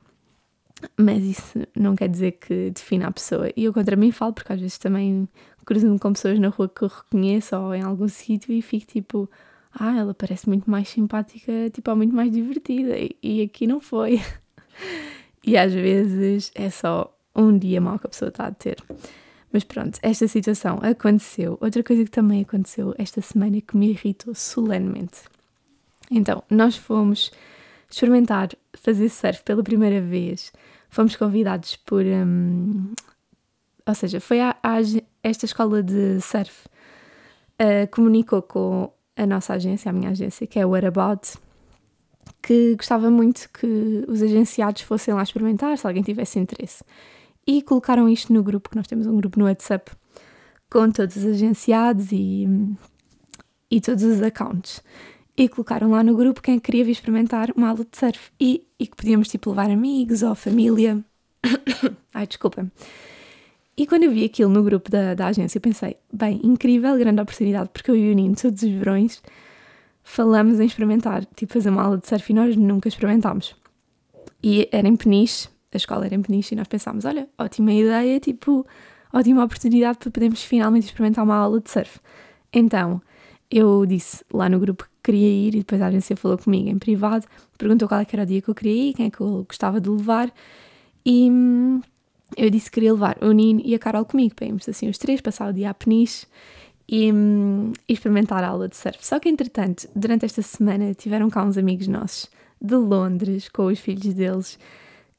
mas 0.98 1.24
isso 1.24 1.60
não 1.76 1.96
quer 1.96 2.08
dizer 2.08 2.34
que 2.34 2.70
defina 2.70 3.08
a 3.08 3.12
pessoa. 3.12 3.50
E 3.56 3.66
eu 3.66 3.74
contra 3.74 3.96
mim 3.96 4.12
falo, 4.12 4.34
porque 4.34 4.54
às 4.54 4.62
vezes 4.62 4.78
também 4.78 5.28
cruzo-me 5.66 6.00
com 6.00 6.14
pessoas 6.14 6.40
na 6.40 6.50
rua 6.50 6.70
que 6.70 6.84
eu 6.84 6.88
reconheço 6.88 7.56
ou 7.58 7.76
em 7.76 7.82
algum 7.82 8.08
sítio 8.08 8.54
e 8.54 8.62
fico 8.62 8.86
tipo, 8.86 9.30
ah, 9.74 9.98
ela 9.98 10.14
parece 10.14 10.48
muito 10.48 10.70
mais 10.70 10.90
simpática, 10.90 11.52
tipo, 11.72 11.90
ou 11.90 11.98
muito 11.98 12.16
mais 12.16 12.32
divertida, 12.32 12.96
e, 13.22 13.42
aqui 13.42 13.66
não 13.66 13.80
foi. 13.80 14.22
e 15.44 15.58
às 15.58 15.74
vezes 15.74 16.52
é 16.54 16.70
só 16.70 17.16
um 17.36 17.58
dia 17.58 17.82
mau 17.82 17.98
que 17.98 18.06
a 18.06 18.10
pessoa 18.10 18.30
está 18.30 18.46
a 18.46 18.52
ter. 18.52 18.78
Mas 19.52 19.64
pronto, 19.64 20.00
esta 20.02 20.28
situação 20.28 20.80
aconteceu. 20.82 21.58
Outra 21.62 21.84
coisa 21.84 22.04
que 22.04 22.12
também 22.12 22.42
aconteceu 22.42 22.94
esta 22.98 23.22
semana 23.22 23.62
que 23.62 23.78
me 23.78 23.90
irritou 23.90 24.34
solenemente. 24.34 25.22
Então, 26.10 26.44
nós 26.50 26.76
fomos 26.76 27.32
experimentar 27.90 28.50
fazer 28.74 29.10
surf 29.10 29.44
pela 29.44 29.64
primeira 29.64 30.02
vez. 30.02 30.52
fomos 30.90 31.16
convidados 31.16 31.76
por. 31.76 32.04
Um, 32.04 32.94
ou 33.86 33.96
seja, 33.96 34.20
foi 34.20 34.40
a, 34.40 34.56
a, 34.64 34.78
esta 35.24 35.46
escola 35.46 35.84
de 35.84 36.22
surf 36.22 36.68
uh, 37.60 37.88
comunicou 37.92 38.42
com 38.42 38.92
a 39.16 39.26
nossa 39.26 39.54
agência, 39.54 39.90
a 39.90 39.94
minha 39.94 40.10
agência, 40.10 40.48
que 40.48 40.60
é 40.60 40.66
o 40.66 40.70
What 40.70 40.86
About, 40.88 41.34
que 42.42 42.76
gostava 42.76 43.10
muito 43.10 43.50
que 43.52 44.06
os 44.08 44.22
agenciados 44.22 44.82
fossem 44.82 45.14
lá 45.14 45.24
experimentar, 45.24 45.78
se 45.78 45.86
alguém 45.86 46.04
tivesse 46.04 46.40
interesse. 46.40 46.84
E 47.46 47.62
colocaram 47.62 48.08
isto 48.10 48.34
no 48.34 48.42
grupo, 48.42 48.70
que 48.70 48.76
nós 48.76 48.88
temos 48.88 49.06
um 49.06 49.16
grupo 49.16 49.40
no 49.40 49.46
WhatsApp 49.46 49.92
com 50.70 50.90
todos 50.92 51.16
os 51.18 51.26
agenciados 51.26 52.12
e, 52.12 52.48
e 53.70 53.80
todos 53.80 54.04
os 54.04 54.22
accounts. 54.22 54.82
E 55.36 55.50
colocaram 55.50 55.92
lá 55.92 56.04
no 56.04 56.16
grupo 56.16 56.42
quem 56.42 56.60
queria 56.60 56.86
vir 56.86 56.92
experimentar 56.92 57.52
uma 57.56 57.70
aula 57.70 57.86
de 57.86 57.98
surf 57.98 58.32
e, 58.40 58.68
e 58.80 58.88
que 58.88 58.96
podíamos 58.96 59.28
tipo 59.28 59.50
levar 59.50 59.70
amigos 59.70 60.24
ou 60.24 60.34
família. 60.36 61.04
Ai, 62.14 62.28
desculpa. 62.28 62.72
E 63.76 63.88
quando 63.88 64.04
eu 64.04 64.12
vi 64.12 64.24
aquilo 64.24 64.52
no 64.52 64.64
grupo 64.64 64.90
da, 64.90 65.16
da 65.16 65.28
agência, 65.28 65.58
eu 65.58 65.62
pensei, 65.62 65.98
bem, 66.12 66.40
incrível, 66.44 66.96
grande 66.98 67.22
oportunidade, 67.22 67.70
porque 67.74 67.90
eu 67.90 67.96
e 67.96 68.12
o 68.12 68.16
Nino, 68.16 68.36
todos 68.36 68.62
os 68.62 68.70
verões, 68.70 69.22
falamos 70.04 70.60
em 70.60 70.66
experimentar, 70.66 71.26
tipo 71.36 71.54
fazer 71.54 71.70
uma 71.70 71.82
aula 71.82 71.98
de 71.98 72.08
surf 72.08 72.32
e 72.32 72.36
nós 72.36 72.56
nunca 72.56 72.88
experimentámos. 72.88 73.56
E 74.44 74.70
era 74.72 74.88
em 74.88 74.96
Peniche, 74.96 75.50
a 75.74 75.78
escola 75.78 76.06
era 76.06 76.14
em 76.14 76.22
Peniche, 76.22 76.54
e 76.54 76.58
nós 76.58 76.68
pensámos, 76.68 77.04
olha, 77.06 77.28
ótima 77.38 77.74
ideia, 77.74 78.20
tipo, 78.20 78.66
ótima 79.12 79.44
oportunidade 79.44 79.98
para 79.98 80.12
podermos 80.12 80.44
finalmente 80.44 80.86
experimentar 80.86 81.24
uma 81.24 81.36
aula 81.36 81.60
de 81.60 81.72
surf. 81.72 82.00
Então, 82.52 83.02
eu 83.50 83.86
disse 83.86 84.24
lá 84.32 84.50
no 84.50 84.60
grupo 84.60 84.84
que 84.84 84.90
queria 85.12 85.30
ir 85.30 85.56
e 85.56 85.60
depois 85.60 85.82
a 85.82 85.88
agência 85.88 86.16
falou 86.16 86.38
comigo 86.38 86.70
em 86.70 86.78
privado, 86.78 87.26
perguntou 87.58 87.88
qual 87.88 88.02
é 88.02 88.08
era 88.12 88.24
o 88.24 88.26
dia 88.26 88.42
que 88.42 88.50
eu 88.50 88.56
queria 88.56 88.90
ir, 88.90 88.94
quem 88.94 89.08
é 89.08 89.10
que 89.10 89.22
eu 89.22 89.46
gostava 89.48 89.82
de 89.82 89.90
levar 89.90 90.32
e 91.06 91.30
hum, 91.30 91.82
eu 92.38 92.50
disse 92.50 92.70
que 92.70 92.76
queria 92.76 92.94
levar 92.94 93.18
o 93.22 93.32
Nino 93.32 93.62
e 93.64 93.76
a 93.76 93.80
Carol 93.80 94.06
comigo 94.06 94.36
para 94.36 94.46
irmos 94.46 94.68
assim 94.68 94.90
os 94.90 94.98
três, 94.98 95.22
passar 95.22 95.50
o 95.50 95.54
dia 95.54 95.70
a 95.70 95.74
Peniche 95.74 96.26
e, 96.88 97.12
hum, 97.12 97.74
experimentar 97.88 98.44
a 98.44 98.48
aula 98.48 98.68
de 98.68 98.76
surf. 98.76 99.06
Só 99.06 99.20
que 99.20 99.30
entretanto, 99.30 99.88
durante 99.96 100.26
esta 100.26 100.42
semana 100.42 100.94
tiveram 100.94 101.30
cá 101.30 101.44
uns 101.44 101.58
amigos 101.58 101.88
nossos 101.88 102.30
de 102.62 102.76
Londres 102.76 103.50
com 103.50 103.66
os 103.66 103.80
filhos 103.80 104.14
deles 104.14 104.60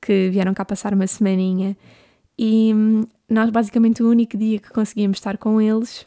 que 0.00 0.28
vieram 0.30 0.54
cá 0.54 0.64
passar 0.64 0.94
uma 0.94 1.06
semaninha 1.06 1.76
e 2.38 2.72
hum, 2.74 3.06
nós 3.28 3.50
basicamente 3.50 4.02
o 4.02 4.08
único 4.08 4.36
dia 4.36 4.58
que 4.58 4.70
conseguíamos 4.70 5.18
estar 5.18 5.38
com 5.38 5.60
eles 5.60 6.06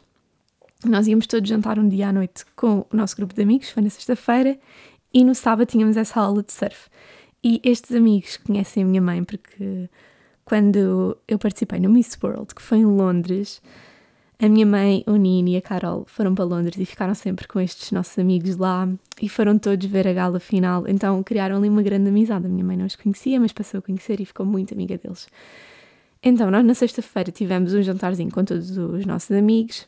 nós 0.84 1.08
íamos 1.08 1.26
todos 1.26 1.48
jantar 1.48 1.78
um 1.78 1.88
dia 1.88 2.08
à 2.08 2.12
noite 2.12 2.44
com 2.54 2.86
o 2.92 2.96
nosso 2.96 3.16
grupo 3.16 3.34
de 3.34 3.42
amigos, 3.42 3.70
foi 3.70 3.82
na 3.82 3.90
sexta-feira, 3.90 4.58
e 5.12 5.24
no 5.24 5.34
sábado 5.34 5.66
tínhamos 5.66 5.96
essa 5.96 6.20
aula 6.20 6.42
de 6.42 6.52
surf. 6.52 6.88
E 7.42 7.60
estes 7.64 7.96
amigos 7.96 8.36
conhecem 8.36 8.82
a 8.82 8.86
minha 8.86 9.02
mãe 9.02 9.24
porque 9.24 9.88
quando 10.48 11.14
eu 11.28 11.38
participei 11.38 11.78
no 11.78 11.90
Miss 11.90 12.16
World, 12.22 12.54
que 12.54 12.62
foi 12.62 12.78
em 12.78 12.86
Londres, 12.86 13.60
a 14.40 14.48
minha 14.48 14.64
mãe, 14.64 15.04
o 15.06 15.14
Nini 15.14 15.52
e 15.52 15.56
a 15.58 15.60
Carol 15.60 16.06
foram 16.06 16.34
para 16.34 16.42
Londres 16.42 16.78
e 16.78 16.86
ficaram 16.86 17.14
sempre 17.14 17.46
com 17.46 17.60
estes 17.60 17.92
nossos 17.92 18.18
amigos 18.18 18.56
lá 18.56 18.88
e 19.20 19.28
foram 19.28 19.58
todos 19.58 19.86
ver 19.86 20.08
a 20.08 20.12
gala 20.14 20.40
final. 20.40 20.88
Então 20.88 21.22
criaram 21.22 21.58
ali 21.58 21.68
uma 21.68 21.82
grande 21.82 22.08
amizade. 22.08 22.46
A 22.46 22.48
minha 22.48 22.64
mãe 22.64 22.78
não 22.78 22.86
os 22.86 22.96
conhecia, 22.96 23.38
mas 23.38 23.52
passou 23.52 23.80
a 23.80 23.82
conhecer 23.82 24.22
e 24.22 24.24
ficou 24.24 24.46
muito 24.46 24.72
amiga 24.72 24.96
deles. 24.96 25.28
Então, 26.22 26.50
nós 26.50 26.64
na 26.64 26.74
sexta-feira 26.74 27.30
tivemos 27.30 27.74
um 27.74 27.82
jantarzinho 27.82 28.30
com 28.30 28.42
todos 28.42 28.74
os 28.78 29.04
nossos 29.04 29.30
amigos 29.32 29.86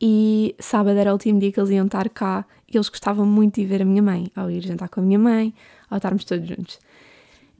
e 0.00 0.54
sábado 0.60 0.96
era 0.96 1.10
o 1.10 1.14
último 1.14 1.40
dia 1.40 1.50
que 1.50 1.58
eles 1.58 1.70
iam 1.70 1.86
estar 1.86 2.08
cá 2.10 2.46
e 2.72 2.76
eles 2.76 2.88
gostavam 2.88 3.26
muito 3.26 3.56
de 3.56 3.66
ver 3.66 3.82
a 3.82 3.84
minha 3.84 4.02
mãe, 4.02 4.30
ao 4.36 4.48
ir 4.48 4.60
jantar 4.62 4.88
com 4.88 5.00
a 5.00 5.02
minha 5.02 5.18
mãe, 5.18 5.52
ao 5.90 5.96
estarmos 5.96 6.24
todos 6.24 6.46
juntos. 6.46 6.78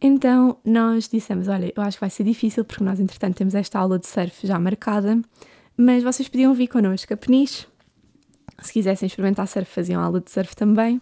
Então 0.00 0.58
nós 0.64 1.08
dissemos: 1.08 1.48
Olha, 1.48 1.72
eu 1.74 1.82
acho 1.82 1.96
que 1.96 2.00
vai 2.00 2.10
ser 2.10 2.24
difícil 2.24 2.64
porque 2.64 2.84
nós, 2.84 3.00
entretanto, 3.00 3.36
temos 3.36 3.54
esta 3.54 3.78
aula 3.78 3.98
de 3.98 4.06
surf 4.06 4.46
já 4.46 4.58
marcada, 4.58 5.20
mas 5.76 6.02
vocês 6.02 6.28
podiam 6.28 6.52
vir 6.54 6.68
connosco 6.68 7.12
a 7.12 7.16
Peniche. 7.16 7.66
Se 8.60 8.72
quisessem 8.72 9.06
experimentar 9.06 9.46
surf, 9.46 9.70
faziam 9.70 10.02
aula 10.02 10.20
de 10.20 10.30
surf 10.30 10.54
também. 10.56 11.00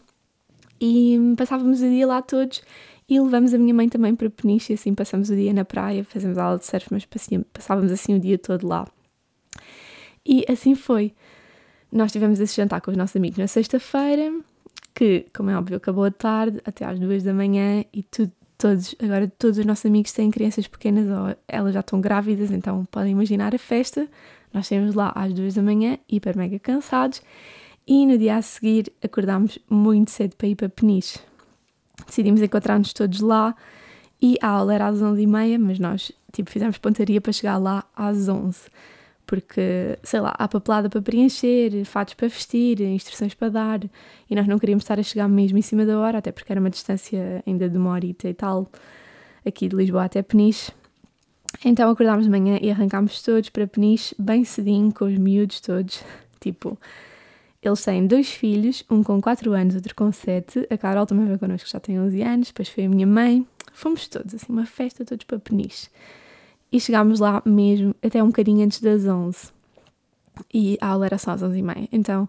E 0.81 1.19
passávamos 1.37 1.81
o 1.81 1.89
dia 1.89 2.07
lá 2.07 2.21
todos 2.21 2.63
e 3.09 3.21
levamos 3.21 3.53
a 3.55 3.59
minha 3.59 3.75
mãe 3.75 3.89
também 3.89 4.15
para 4.15 4.29
Peniche 4.31 4.73
e 4.73 4.75
assim 4.75 4.95
passamos 4.95 5.31
o 5.31 5.37
dia 5.37 5.53
na 5.53 5.65
praia, 5.65 6.05
fazemos 6.05 6.39
aula 6.39 6.59
de 6.59 6.67
surf, 6.67 6.89
mas 6.91 7.07
passávamos 7.53 7.93
assim 7.93 8.15
o 8.15 8.21
dia 8.21 8.39
todo 8.39 8.67
lá. 8.67 8.87
E 10.27 10.45
assim 10.49 10.75
foi. 10.75 11.13
Nós 11.93 12.11
tivemos 12.11 12.41
esse 12.41 12.57
jantar 12.57 12.81
com 12.81 12.91
os 12.91 12.97
nossos 12.97 13.15
amigos 13.15 13.39
na 13.39 13.47
sexta-feira, 13.47 14.33
que, 14.95 15.27
como 15.35 15.51
é 15.51 15.57
óbvio, 15.57 15.77
acabou 15.77 16.05
à 16.05 16.11
tarde, 16.11 16.61
até 16.65 16.85
às 16.85 16.99
duas 16.99 17.23
da 17.23 17.33
manhã, 17.33 17.85
e 17.93 18.03
tudo 18.03 18.33
todos, 18.59 18.95
agora 19.03 19.29
todos 19.39 19.59
os 19.59 19.65
nossos 19.65 19.87
amigos 19.87 20.13
têm 20.13 20.31
crianças 20.31 20.67
pequenas 20.67 21.07
ou 21.09 21.37
elas 21.47 21.75
já 21.75 21.81
estão 21.81 22.01
grávidas, 22.01 22.51
então 22.51 22.85
podem 22.91 23.13
imaginar 23.13 23.55
a 23.55 23.59
festa. 23.59 24.09
Nós 24.53 24.67
saímos 24.67 24.95
lá 24.95 25.13
às 25.15 25.33
duas 25.33 25.55
da 25.55 25.63
manhã, 25.63 25.99
hiper 26.09 26.37
mega 26.37 26.59
cansados, 26.59 27.23
e 27.87 28.07
no 28.07 28.17
dia 28.17 28.37
a 28.37 28.43
seguir 28.43 28.93
acordámos 29.03 29.59
muito 29.69 30.11
cedo 30.11 30.37
para 30.37 30.49
ir 30.49 30.55
para 30.55 30.69
Peniche. 30.69 31.19
Decidimos 32.07 32.41
encontrar-nos 32.41 32.93
todos 32.93 33.21
lá 33.21 33.55
e 34.21 34.37
a 34.41 34.49
aula 34.49 34.75
era 34.75 34.87
às 34.87 35.03
onze 35.03 35.23
e 35.23 35.27
meia, 35.27 35.59
mas 35.59 35.79
nós 35.79 36.13
tipo, 36.33 36.51
fizemos 36.51 36.79
pontaria 36.79 37.21
para 37.21 37.33
chegar 37.33 37.59
lá 37.59 37.85
às 37.95 38.29
onze 38.29 38.63
porque, 39.27 39.99
sei 40.03 40.21
lá, 40.21 40.35
há 40.39 40.47
papelada 40.47 40.89
para 40.89 41.01
preencher, 41.01 41.85
fatos 41.85 42.15
para 42.15 42.29
vestir, 42.29 42.81
instruções 42.81 43.35
para 43.35 43.49
dar, 43.49 43.81
e 44.29 44.35
nós 44.35 44.47
não 44.47 44.59
queríamos 44.59 44.85
estar 44.85 44.99
a 44.99 45.03
chegar 45.03 45.29
mesmo 45.29 45.59
em 45.59 45.63
cima 45.63 45.85
da 45.87 45.99
hora, 45.99 46.19
até 46.19 46.31
porque 46.31 46.53
era 46.53 46.61
uma 46.61 46.71
distância 46.71 47.43
ainda 47.47 47.69
de 47.69 47.77
uma 47.79 47.91
horita 47.91 48.29
e 48.29 48.35
tal, 48.35 48.71
aqui 49.45 49.69
de 49.69 49.77
Lisboa 49.77 50.05
até 50.05 50.23
Peniche. 50.23 50.73
Então 51.65 51.89
acordámos 51.89 52.25
de 52.25 52.31
manhã 52.31 52.59
e 52.61 52.71
arrancámos 52.71 53.23
todos 53.23 53.49
para 53.49 53.67
Peniche, 53.67 54.15
bem 54.19 54.45
cedinho, 54.45 54.93
com 54.93 55.07
os 55.07 55.19
miúdos 55.19 55.61
todos, 55.61 56.03
tipo... 56.41 56.79
Eles 57.63 57.83
têm 57.83 58.07
dois 58.07 58.31
filhos, 58.31 58.85
um 58.91 59.03
com 59.03 59.19
4 59.23 59.51
anos, 59.55 59.75
outro 59.75 59.95
com 59.95 60.13
7. 60.13 60.67
A 60.69 60.77
Carol 60.77 61.07
também 61.07 61.25
veio 61.25 61.39
connosco, 61.39 61.67
já 61.67 61.81
tem 61.81 61.99
11 61.99 62.21
anos. 62.21 62.49
Depois 62.49 62.69
foi 62.69 62.85
a 62.85 62.89
minha 62.91 63.07
mãe. 63.07 63.47
Fomos 63.73 64.07
todos, 64.07 64.35
assim, 64.35 64.53
uma 64.53 64.67
festa, 64.67 65.03
todos 65.03 65.25
para 65.25 65.39
Peniche 65.39 65.89
e 66.75 66.81
chegámos 66.81 67.21
lá 67.21 67.41
mesmo 67.47 67.95
até 68.03 68.21
um 68.21 68.27
bocadinho 68.27 68.67
antes 68.67 68.81
das 68.81 69.07
11 69.07 69.53
e 70.53 70.77
a 70.81 70.89
aula 70.89 71.07
era 71.07 71.17
só 71.19 71.31
às 71.31 71.41
11 71.41 71.57
e 71.57 71.63
meia. 71.63 71.89
Então 71.93 72.29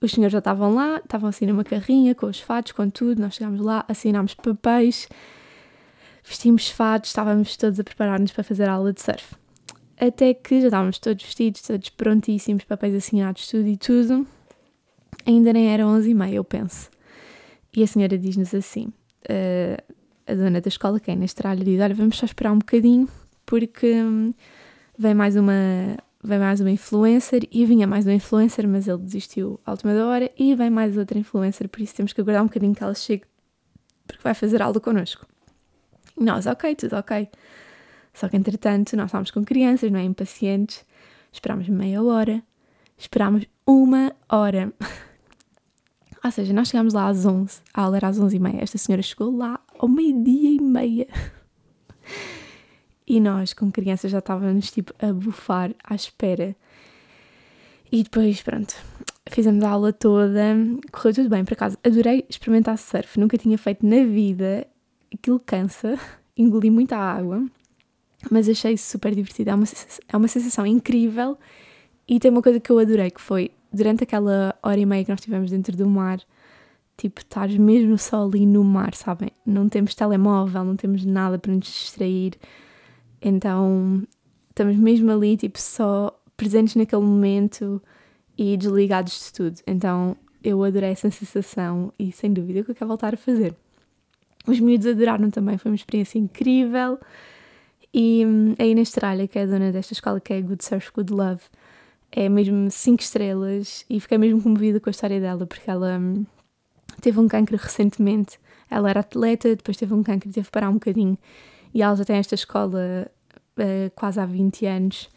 os 0.00 0.10
senhores 0.10 0.32
já 0.32 0.40
estavam 0.40 0.74
lá, 0.74 0.96
estavam 0.96 1.28
assim 1.28 1.46
numa 1.46 1.62
carrinha 1.62 2.12
com 2.12 2.26
os 2.26 2.40
fatos, 2.40 2.72
com 2.72 2.90
tudo. 2.90 3.20
Nós 3.22 3.34
chegámos 3.34 3.60
lá, 3.60 3.84
assinámos 3.86 4.34
papéis, 4.34 5.08
vestimos 6.24 6.68
fatos, 6.68 7.10
estávamos 7.10 7.56
todos 7.56 7.78
a 7.78 7.84
preparar-nos 7.84 8.32
para 8.32 8.42
fazer 8.42 8.68
a 8.68 8.72
aula 8.72 8.92
de 8.92 9.00
surf. 9.00 9.36
Até 9.96 10.34
que 10.34 10.60
já 10.62 10.66
estávamos 10.66 10.98
todos 10.98 11.22
vestidos, 11.24 11.62
todos 11.62 11.90
prontíssimos, 11.90 12.64
papéis 12.64 12.96
assinados, 12.96 13.46
tudo 13.48 13.68
e 13.68 13.76
tudo. 13.76 14.26
Ainda 15.24 15.52
nem 15.52 15.68
eram 15.68 15.90
11 15.90 16.10
e 16.10 16.14
meia, 16.14 16.34
eu 16.34 16.44
penso. 16.44 16.90
E 17.76 17.84
a 17.84 17.86
senhora 17.86 18.18
diz-nos 18.18 18.52
assim: 18.52 18.86
uh, 18.86 19.94
a 20.26 20.34
dona 20.34 20.60
da 20.60 20.68
escola, 20.68 20.98
que 20.98 21.08
é 21.08 21.14
na 21.14 21.24
estrada, 21.24 21.62
diz: 21.62 21.80
Olha, 21.80 21.94
vamos 21.94 22.16
só 22.16 22.26
esperar 22.26 22.50
um 22.50 22.58
bocadinho 22.58 23.06
porque 23.50 23.92
vem 24.96 25.12
mais 25.12 25.34
uma 25.34 25.52
vem 26.22 26.38
mais 26.38 26.60
uma 26.60 26.70
influencer 26.70 27.42
e 27.50 27.66
vinha 27.66 27.84
mais 27.84 28.06
uma 28.06 28.14
influencer, 28.14 28.68
mas 28.68 28.86
ele 28.86 28.98
desistiu 28.98 29.58
à 29.66 29.72
última 29.72 29.92
hora 30.06 30.30
e 30.38 30.54
vem 30.54 30.70
mais 30.70 30.96
outra 30.96 31.18
influencer, 31.18 31.68
por 31.68 31.80
isso 31.80 31.96
temos 31.96 32.12
que 32.12 32.20
aguardar 32.20 32.44
um 32.44 32.46
bocadinho 32.46 32.74
que 32.74 32.84
ela 32.84 32.94
chegue 32.94 33.24
porque 34.06 34.22
vai 34.22 34.34
fazer 34.34 34.62
aula 34.62 34.78
connosco. 34.78 35.26
E 36.16 36.22
nós, 36.22 36.46
ok, 36.46 36.76
tudo 36.76 36.94
ok. 36.96 37.28
Só 38.14 38.28
que 38.28 38.36
entretanto 38.36 38.96
nós 38.96 39.06
estávamos 39.06 39.32
com 39.32 39.44
crianças, 39.44 39.90
não 39.90 39.98
é? 39.98 40.04
Impacientes. 40.04 40.84
Esperámos 41.32 41.68
meia 41.68 42.02
hora, 42.02 42.42
esperámos 42.96 43.46
uma 43.66 44.12
hora. 44.28 44.72
Ou 46.22 46.30
seja, 46.30 46.52
nós 46.52 46.68
chegámos 46.68 46.92
lá 46.92 47.08
às 47.08 47.26
11, 47.26 47.62
a 47.74 47.82
aula 47.82 47.96
era 47.96 48.08
às 48.08 48.18
11 48.18 48.36
e 48.36 48.38
meia. 48.38 48.62
Esta 48.62 48.78
senhora 48.78 49.02
chegou 49.02 49.36
lá 49.36 49.58
ao 49.76 49.88
meio-dia 49.88 50.50
e 50.50 50.60
meia. 50.60 51.08
E 53.10 53.18
nós, 53.18 53.52
com 53.52 53.72
crianças, 53.72 54.12
já 54.12 54.20
estávamos 54.20 54.70
tipo 54.70 54.94
a 55.04 55.12
bufar 55.12 55.74
à 55.82 55.96
espera. 55.96 56.54
E 57.90 58.04
depois, 58.04 58.40
pronto, 58.40 58.72
fizemos 59.28 59.64
a 59.64 59.70
aula 59.70 59.92
toda, 59.92 60.56
correu 60.92 61.14
tudo 61.16 61.28
bem, 61.28 61.44
por 61.44 61.54
acaso. 61.54 61.76
Adorei 61.82 62.24
experimentar 62.28 62.78
surf, 62.78 63.18
nunca 63.18 63.36
tinha 63.36 63.58
feito 63.58 63.84
na 63.84 64.04
vida. 64.04 64.64
Aquilo 65.12 65.40
cansa, 65.40 65.98
engoli 66.38 66.70
muita 66.70 66.96
água, 66.96 67.44
mas 68.30 68.48
achei 68.48 68.76
super 68.76 69.12
divertido. 69.12 69.50
É 69.50 69.54
uma, 69.56 69.64
é 70.06 70.16
uma 70.16 70.28
sensação 70.28 70.64
incrível. 70.64 71.36
E 72.06 72.20
tem 72.20 72.30
uma 72.30 72.40
coisa 72.40 72.60
que 72.60 72.70
eu 72.70 72.78
adorei, 72.78 73.10
que 73.10 73.20
foi 73.20 73.50
durante 73.72 74.04
aquela 74.04 74.54
hora 74.62 74.78
e 74.78 74.86
meia 74.86 75.02
que 75.02 75.10
nós 75.10 75.18
estivemos 75.18 75.50
dentro 75.50 75.76
do 75.76 75.88
mar, 75.90 76.20
tipo, 76.96 77.22
estar 77.22 77.48
mesmo 77.48 77.98
só 77.98 78.24
ali 78.24 78.46
no 78.46 78.62
mar, 78.62 78.94
sabem? 78.94 79.30
Não 79.44 79.68
temos 79.68 79.96
telemóvel, 79.96 80.62
não 80.62 80.76
temos 80.76 81.04
nada 81.04 81.40
para 81.40 81.52
nos 81.52 81.66
distrair 81.66 82.34
então 83.20 84.02
estamos 84.50 84.76
mesmo 84.76 85.10
ali, 85.10 85.36
tipo, 85.36 85.58
só 85.60 86.18
presentes 86.36 86.74
naquele 86.74 87.02
momento 87.02 87.82
e 88.36 88.56
desligados 88.56 89.26
de 89.26 89.32
tudo. 89.32 89.60
Então 89.66 90.16
eu 90.42 90.62
adorei 90.64 90.90
essa 90.90 91.10
sensação 91.10 91.92
e 91.98 92.10
sem 92.12 92.32
dúvida 92.32 92.62
que 92.62 92.70
eu 92.70 92.74
quero 92.74 92.88
voltar 92.88 93.14
a 93.14 93.16
fazer. 93.16 93.54
Os 94.46 94.58
miúdos 94.58 94.86
adoraram 94.86 95.30
também, 95.30 95.58
foi 95.58 95.70
uma 95.70 95.76
experiência 95.76 96.18
incrível. 96.18 96.98
E 97.92 98.24
hum, 98.24 98.54
a 98.58 98.64
Inês 98.64 98.90
Tralha, 98.90 99.26
que 99.28 99.38
é 99.38 99.42
a 99.42 99.46
dona 99.46 99.72
desta 99.72 99.92
escola, 99.92 100.20
que 100.20 100.32
é 100.32 100.40
Good 100.40 100.64
Surf, 100.64 100.90
Good 100.94 101.12
Love, 101.12 101.42
é 102.12 102.28
mesmo 102.28 102.70
5 102.70 103.02
estrelas 103.02 103.84
e 103.88 104.00
fiquei 104.00 104.18
mesmo 104.18 104.42
comovida 104.42 104.80
com 104.80 104.88
a 104.88 104.92
história 104.92 105.20
dela, 105.20 105.46
porque 105.46 105.70
ela 105.70 105.98
hum, 105.98 106.24
teve 107.00 107.20
um 107.20 107.28
cancro 107.28 107.56
recentemente. 107.56 108.38
Ela 108.70 108.90
era 108.90 109.00
atleta, 109.00 109.54
depois 109.54 109.76
teve 109.76 109.92
um 109.92 110.02
cancro 110.02 110.28
e 110.28 110.32
teve 110.32 110.46
que 110.46 110.52
parar 110.52 110.70
um 110.70 110.74
bocadinho. 110.74 111.18
E 111.72 111.82
ela 111.82 111.94
já 111.96 112.04
tem 112.04 112.16
esta 112.16 112.34
escola 112.34 113.10
uh, 113.58 113.90
quase 113.94 114.20
há 114.20 114.26
20 114.26 114.66
anos. 114.66 115.08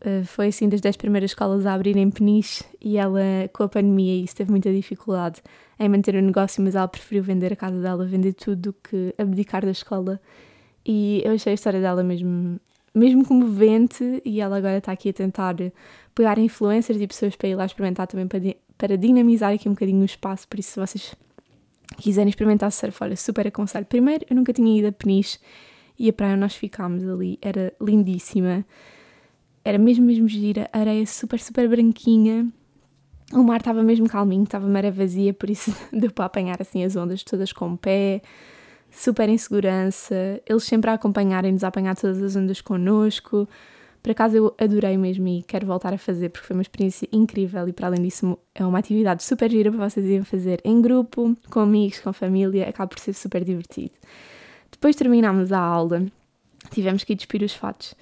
Uh, 0.00 0.24
foi 0.24 0.48
assim 0.48 0.68
das 0.68 0.80
10 0.80 0.96
primeiras 0.96 1.30
escolas 1.30 1.64
a 1.66 1.72
abrir 1.72 1.96
em 1.96 2.10
Peniche 2.10 2.64
e 2.80 2.98
ela, 2.98 3.20
com 3.52 3.62
a 3.62 3.68
pandemia, 3.68 4.22
isso 4.22 4.36
teve 4.36 4.50
muita 4.50 4.72
dificuldade 4.72 5.42
em 5.78 5.88
manter 5.88 6.14
o 6.14 6.22
negócio, 6.22 6.62
mas 6.62 6.74
ela 6.74 6.86
preferiu 6.86 7.22
vender 7.22 7.52
a 7.52 7.56
casa 7.56 7.80
dela, 7.80 8.04
vender 8.04 8.34
tudo 8.34 8.56
do 8.56 8.72
que 8.72 9.14
abdicar 9.16 9.64
da 9.64 9.70
escola. 9.70 10.20
E 10.84 11.22
eu 11.24 11.32
achei 11.32 11.52
a 11.52 11.54
história 11.54 11.80
dela 11.80 12.02
mesmo, 12.02 12.60
mesmo 12.94 13.24
comovente 13.24 14.22
e 14.24 14.40
ela 14.40 14.58
agora 14.58 14.78
está 14.78 14.92
aqui 14.92 15.08
a 15.08 15.12
tentar 15.12 15.56
pegar 16.14 16.38
influencers 16.38 17.00
e 17.00 17.06
pessoas 17.06 17.34
para 17.34 17.48
ir 17.48 17.54
lá 17.54 17.64
experimentar 17.64 18.06
também 18.06 18.28
para, 18.28 18.40
para 18.76 18.98
dinamizar 18.98 19.54
aqui 19.54 19.68
um 19.68 19.72
bocadinho 19.72 20.02
o 20.02 20.04
espaço, 20.04 20.46
por 20.46 20.58
isso 20.58 20.72
se 20.72 20.80
vocês 20.80 21.14
quiserem 21.96 22.28
experimentar 22.28 22.70
surf, 22.70 23.02
olha, 23.02 23.16
super 23.16 23.46
aconselho. 23.46 23.86
Primeiro, 23.86 24.24
eu 24.28 24.36
nunca 24.36 24.52
tinha 24.52 24.78
ido 24.78 24.88
a 24.88 24.92
Peniche 24.92 25.38
e 25.98 26.08
a 26.08 26.12
praia 26.12 26.32
onde 26.32 26.40
nós 26.40 26.54
ficámos 26.54 27.06
ali 27.08 27.38
era 27.40 27.72
lindíssima. 27.80 28.64
Era 29.64 29.78
mesmo, 29.78 30.04
mesmo 30.04 30.28
gira, 30.28 30.68
areia 30.72 31.06
super, 31.06 31.40
super 31.40 31.68
branquinha. 31.68 32.46
O 33.32 33.42
mar 33.42 33.58
estava 33.58 33.82
mesmo 33.82 34.08
calminho, 34.08 34.44
estava 34.44 34.68
maré 34.68 34.90
vazia, 34.90 35.32
por 35.32 35.48
isso 35.48 35.74
deu 35.92 36.10
para 36.10 36.26
apanhar 36.26 36.60
assim 36.60 36.84
as 36.84 36.94
ondas 36.94 37.22
todas 37.22 37.52
com 37.52 37.72
o 37.72 37.78
pé, 37.78 38.20
super 38.90 39.28
em 39.28 39.38
segurança. 39.38 40.40
Eles 40.46 40.64
sempre 40.64 40.90
a 40.90 40.94
acompanharem-nos, 40.94 41.64
a 41.64 41.68
apanhar 41.68 41.96
todas 41.96 42.22
as 42.22 42.36
ondas 42.36 42.60
connosco. 42.60 43.48
Por 44.02 44.10
acaso 44.10 44.36
eu 44.36 44.54
adorei 44.58 44.98
mesmo 44.98 45.26
e 45.28 45.42
quero 45.42 45.66
voltar 45.66 45.94
a 45.94 45.96
fazer 45.96 46.28
porque 46.28 46.46
foi 46.46 46.54
uma 46.54 46.62
experiência 46.62 47.08
incrível 47.10 47.66
e 47.66 47.72
para 47.72 47.86
além 47.86 48.02
disso 48.02 48.38
é 48.54 48.62
uma 48.62 48.78
atividade 48.78 49.22
super 49.22 49.50
gira 49.50 49.72
para 49.72 49.88
vocês 49.88 50.04
irem 50.04 50.22
fazer 50.22 50.60
em 50.62 50.82
grupo, 50.82 51.34
com 51.48 51.60
amigos, 51.60 52.00
com 52.00 52.12
família, 52.12 52.68
acaba 52.68 52.88
por 52.88 52.98
ser 52.98 53.14
super 53.14 53.42
divertido. 53.42 53.94
Depois 54.74 54.96
terminámos 54.96 55.52
a 55.52 55.58
aula, 55.58 56.04
tivemos 56.70 57.04
que 57.04 57.12
ir 57.12 57.16
despir 57.16 57.42
os 57.42 57.54
fatos. 57.54 57.94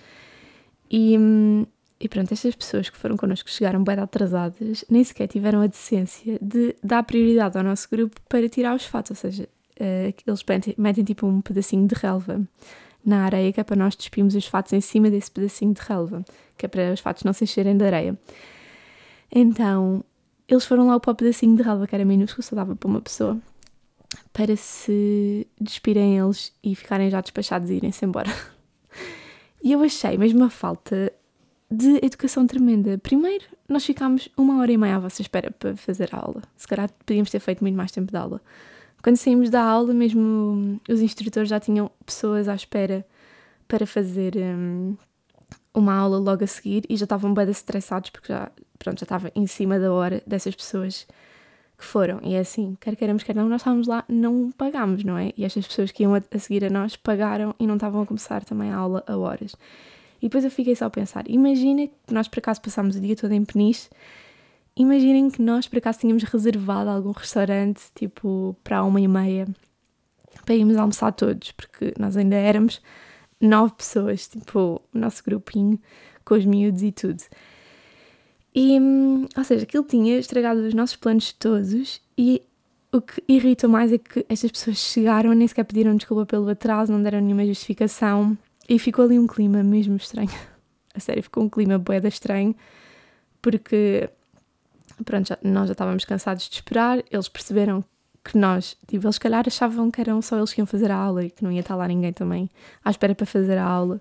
E, 0.91 1.17
e 2.01 2.09
pronto, 2.09 2.33
estas 2.33 2.55
pessoas 2.55 2.89
que 2.89 2.97
foram 2.97 3.17
connosco 3.17 3.51
chegaram 3.51 3.85
bem 3.85 3.99
atrasadas, 3.99 4.85
nem 4.89 5.05
sequer 5.05 5.29
tiveram 5.29 5.61
a 5.61 5.67
decência 5.67 6.39
de 6.41 6.75
dar 6.83 7.03
prioridade 7.03 7.59
ao 7.59 7.63
nosso 7.63 7.89
grupo 7.91 8.21
para 8.27 8.49
tirar 8.49 8.75
os 8.75 8.87
fatos, 8.87 9.11
ou 9.11 9.17
seja, 9.17 9.45
uh, 9.81 10.15
eles 10.27 10.45
metem, 10.49 10.75
metem 10.79 11.05
tipo 11.05 11.27
um 11.27 11.43
pedacinho 11.43 11.87
de 11.87 11.95
relva 11.95 12.41
na 13.05 13.25
areia, 13.25 13.53
que 13.53 13.61
é 13.61 13.65
para 13.65 13.77
nós 13.77 13.95
despirmos 13.95 14.35
os 14.35 14.47
fatos 14.47 14.73
em 14.73 14.81
cima 14.81 15.11
desse 15.11 15.31
pedacinho 15.31 15.75
de 15.75 15.81
relva, 15.83 16.25
que 16.57 16.65
é 16.65 16.69
para 16.69 16.93
os 16.93 17.01
fatos 17.01 17.23
não 17.23 17.35
se 17.35 17.45
encherem 17.45 17.77
de 17.77 17.85
areia. 17.85 18.19
Então, 19.31 20.03
eles 20.49 20.65
foram 20.65 20.87
lá 20.87 20.99
para 20.99 21.11
o 21.11 21.15
pedacinho 21.15 21.55
de 21.57 21.63
relva, 21.63 21.87
que 21.87 21.95
era 21.95 22.05
minúsculo, 22.05 22.43
só 22.43 22.57
dava 22.57 22.75
para 22.75 22.89
uma 22.89 23.01
pessoa, 23.01 23.39
para 24.33 24.57
se 24.57 25.47
despirem 25.61 26.19
eles 26.19 26.53
e 26.63 26.75
ficarem 26.75 27.11
já 27.11 27.21
despachados 27.21 27.71
e 27.71 27.75
irem-se 27.75 28.05
embora. 28.05 28.31
E 29.65 29.71
eu 29.71 29.81
achei 29.81 30.19
mesmo 30.19 30.41
uma 30.41 30.51
falta 30.51 31.13
de 31.71 32.05
educação 32.05 32.47
tremenda. 32.47 32.99
Primeiro, 32.99 33.45
nós 33.69 33.85
ficámos 33.85 34.29
uma 34.37 34.61
hora 34.61 34.73
e 34.73 34.77
meia 34.77 34.97
à 34.97 34.99
vossa 34.99 35.23
espera 35.23 35.53
para 35.53 35.77
fazer 35.77 36.11
a 36.13 36.19
aula. 36.19 36.43
Se 36.57 36.67
calhar 36.67 36.91
podíamos 37.07 37.31
ter 37.31 37.39
feito 37.39 37.63
muito 37.63 37.77
mais 37.77 37.93
tempo 37.93 38.11
de 38.11 38.19
aula. 38.19 38.41
Quando 39.03 39.17
saímos 39.17 39.51
da 39.51 39.63
aula, 39.63 39.95
mesmo 39.95 40.81
os 40.89 41.01
instrutores 41.01 41.49
já 41.49 41.61
tinham 41.61 41.91
pessoas 42.05 42.49
à 42.49 42.55
espera 42.55 43.07
para 43.67 43.87
fazer 43.87 44.35
um, 44.37 44.97
uma 45.73 45.95
aula 45.95 46.19
logo 46.19 46.45
a 46.45 46.47
seguir 46.47 46.85
e 46.89 46.97
já 46.97 47.05
estavam 47.05 47.33
bem 47.33 47.49
estressados 47.49 48.11
porque 48.11 48.33
já, 48.33 48.51
pronto, 48.79 48.99
já 48.99 49.05
estava 49.05 49.33
em 49.35 49.47
cima 49.47 49.79
da 49.79 49.93
hora 49.93 50.23
dessas 50.27 50.55
pessoas 50.55 51.07
que 51.83 51.89
foram. 51.89 52.21
E 52.23 52.35
é 52.35 52.39
assim, 52.39 52.77
quer 52.81 52.97
queiramos, 52.97 53.23
quer 53.23 53.35
não, 53.35 53.49
nós 53.49 53.61
estávamos 53.61 53.87
lá, 53.87 54.05
não 54.09 54.51
pagámos, 54.53 55.05
não 55.05 55.19
é? 55.19 55.33
E 55.37 55.45
estas 55.45 55.67
pessoas 55.67 55.91
que 55.91 56.03
iam 56.03 56.15
a, 56.15 56.39
seguir 56.39 56.65
a 56.65 56.71
nós 56.71 56.97
pagaram 56.97 57.55
e 57.59 57.67
não 57.67 57.75
estavam 57.75 58.03
a 58.03 58.07
começar 58.07 58.45
também 58.45 58.71
a 58.71 58.77
aula 58.77 59.05
a 59.07 59.17
horas. 59.17 59.55
E 60.21 60.27
depois 60.27 60.45
eu 60.45 60.51
fiquei 60.51 60.77
só 60.77 60.87
a 60.87 60.91
pensar, 60.91 61.29
imagina 61.29 61.89
que 61.89 62.15
nós 62.15 62.29
por 62.29 62.39
acaso 62.39 62.61
passámos 62.63 62.97
o 62.97 63.01
dia 63.01 63.17
todo 63.17 63.33
em 63.33 63.45
Peniche 63.45 63.89
Imaginem 64.75 65.29
que 65.29 65.43
nós 65.43 65.69
por 65.69 65.79
acaso 65.79 66.01
tínhamos 66.01 66.23
reservado 66.23 66.89
algum 66.89 67.11
restaurante 67.11 67.83
tipo 67.95 68.57
para 68.65 68.83
uma 68.83 69.01
e 69.01 69.07
meia 69.07 69.47
para 70.47 70.55
irmos 70.55 70.77
almoçar 70.77 71.13
todos, 71.13 71.53
porque 71.53 71.93
nós 71.99 72.17
ainda 72.17 72.37
éramos 72.37 72.81
nove 73.41 73.75
pessoas, 73.75 74.27
tipo 74.29 74.83
o 74.93 74.99
nosso 74.99 75.23
grupinho 75.23 75.79
com 76.25 76.35
os 76.35 76.47
miúdos 76.47 76.83
e 76.83 76.91
tudo. 76.91 77.23
E, 78.55 78.79
hum, 78.79 79.27
ou 79.37 79.45
seja, 79.45 79.63
aquilo 79.65 79.85
tinha 79.85 80.19
estragado 80.19 80.61
os 80.61 80.75
nossos 80.75 80.97
planos 80.97 81.33
todos 81.33 82.01
e 82.19 82.43
o 82.93 83.01
que 83.01 83.23
irrita 83.27 83.67
mais 83.67 83.93
é 83.93 83.99
que 83.99 84.27
estas 84.29 84.51
pessoas 84.51 84.77
chegaram, 84.77 85.33
nem 85.33 85.49
sequer 85.49 85.65
pediram 85.65 85.97
desculpa 85.97 86.27
pelo 86.27 86.49
atraso, 86.51 86.93
não 86.93 87.03
deram 87.03 87.21
nenhuma 87.21 87.47
justificação 87.47 88.37
e 88.69 88.79
ficou 88.79 89.07
ali 89.07 89.19
um 89.19 89.27
clima 89.27 89.63
mesmo 89.63 89.97
estranho. 89.97 90.31
A 90.95 91.01
sério, 91.01 91.23
ficou 91.23 91.43
um 91.43 91.49
clima 91.49 91.79
boeda 91.79 92.09
estranho 92.09 92.55
porque 93.41 94.11
pronto, 95.05 95.29
já, 95.29 95.39
nós 95.43 95.69
já 95.69 95.73
estávamos 95.73 96.05
cansados 96.05 96.49
de 96.49 96.55
esperar, 96.57 97.03
eles 97.11 97.29
perceberam 97.29 97.83
que 98.25 98.39
nós, 98.39 98.77
tipo, 98.87 99.05
eles 99.05 99.17
se 99.17 99.21
calhar 99.21 99.45
achavam 99.47 99.91
que 99.91 100.01
eram 100.01 100.23
só 100.23 100.37
eles 100.37 100.53
que 100.53 100.61
iam 100.61 100.67
fazer 100.67 100.91
a 100.91 100.97
aula 100.97 101.25
e 101.25 101.31
que 101.31 101.43
não 101.43 101.51
ia 101.51 101.61
estar 101.61 101.75
lá 101.75 101.89
ninguém 101.89 102.13
também 102.13 102.49
à 102.85 102.91
espera 102.91 103.15
para 103.15 103.27
fazer 103.27 103.59
a 103.59 103.65
aula. 103.65 104.01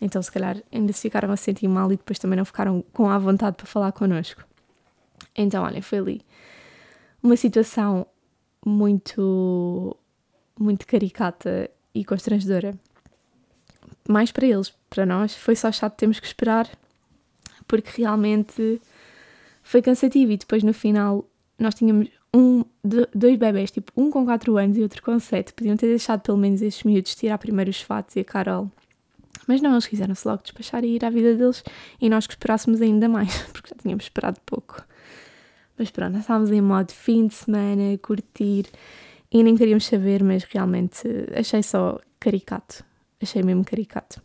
Então, 0.00 0.22
se 0.22 0.32
calhar, 0.32 0.56
ainda 0.72 0.92
se 0.92 1.02
ficaram 1.02 1.30
a 1.30 1.36
sentir 1.36 1.68
mal 1.68 1.92
e 1.92 1.96
depois 1.96 2.18
também 2.18 2.36
não 2.36 2.44
ficaram 2.44 2.82
com 2.92 3.10
a 3.10 3.18
vontade 3.18 3.56
para 3.56 3.66
falar 3.66 3.92
connosco. 3.92 4.42
Então, 5.36 5.62
olha, 5.62 5.82
foi 5.82 5.98
ali 5.98 6.22
uma 7.22 7.36
situação 7.36 8.06
muito, 8.64 9.96
muito 10.58 10.86
caricata 10.86 11.70
e 11.94 12.04
constrangedora. 12.04 12.74
Mais 14.08 14.32
para 14.32 14.46
eles, 14.46 14.72
para 14.88 15.04
nós, 15.04 15.34
foi 15.34 15.54
só 15.54 15.70
chato 15.70 15.96
termos 15.96 16.18
que 16.18 16.26
esperar, 16.26 16.68
porque 17.66 18.00
realmente 18.00 18.80
foi 19.62 19.82
cansativo 19.82 20.32
e 20.32 20.36
depois 20.38 20.62
no 20.62 20.72
final 20.72 21.28
nós 21.58 21.74
tínhamos 21.74 22.08
um, 22.34 22.64
dois 23.14 23.36
bebés, 23.36 23.70
tipo 23.70 23.92
um 23.96 24.10
com 24.10 24.24
4 24.24 24.56
anos 24.56 24.76
e 24.76 24.82
outro 24.82 25.02
com 25.02 25.18
7. 25.18 25.52
Podiam 25.54 25.76
ter 25.76 25.86
deixado 25.86 26.20
pelo 26.20 26.38
menos 26.38 26.62
estes 26.62 26.84
miúdos 26.84 27.14
tirar 27.14 27.38
primeiro 27.38 27.70
os 27.70 27.80
fatos 27.80 28.16
e 28.16 28.20
a 28.20 28.24
Carol. 28.24 28.70
Mas 29.46 29.62
não, 29.62 29.72
eles 29.72 29.86
quiseram-se 29.86 30.28
logo 30.28 30.42
despachar 30.42 30.84
e 30.84 30.96
ir 30.96 31.04
à 31.04 31.10
vida 31.10 31.34
deles 31.34 31.64
e 32.00 32.08
nós 32.10 32.26
que 32.26 32.34
esperássemos 32.34 32.82
ainda 32.82 33.08
mais, 33.08 33.42
porque 33.52 33.70
já 33.70 33.76
tínhamos 33.80 34.04
esperado 34.04 34.38
pouco. 34.44 34.84
Mas 35.78 35.90
pronto, 35.90 36.12
nós 36.12 36.22
estávamos 36.22 36.50
em 36.50 36.60
modo 36.60 36.92
fim 36.92 37.28
de 37.28 37.34
semana, 37.34 37.96
curtir 37.98 38.66
e 39.30 39.42
nem 39.42 39.56
queríamos 39.56 39.86
saber, 39.86 40.22
mas 40.22 40.42
realmente 40.44 41.08
achei 41.34 41.62
só 41.62 41.98
caricato. 42.18 42.84
Achei 43.22 43.42
mesmo 43.42 43.64
caricato. 43.64 44.22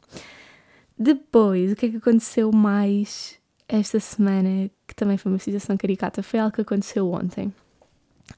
Depois, 0.98 1.72
o 1.72 1.76
que 1.76 1.88
é 1.88 1.90
que 1.90 1.98
aconteceu 1.98 2.52
mais 2.52 3.40
esta 3.68 4.00
semana, 4.00 4.70
que 4.88 4.96
também 4.96 5.18
foi 5.18 5.32
uma 5.32 5.40
situação 5.40 5.76
caricata, 5.78 6.22
foi 6.22 6.40
algo 6.40 6.54
que 6.54 6.62
aconteceu 6.62 7.12
ontem. 7.12 7.52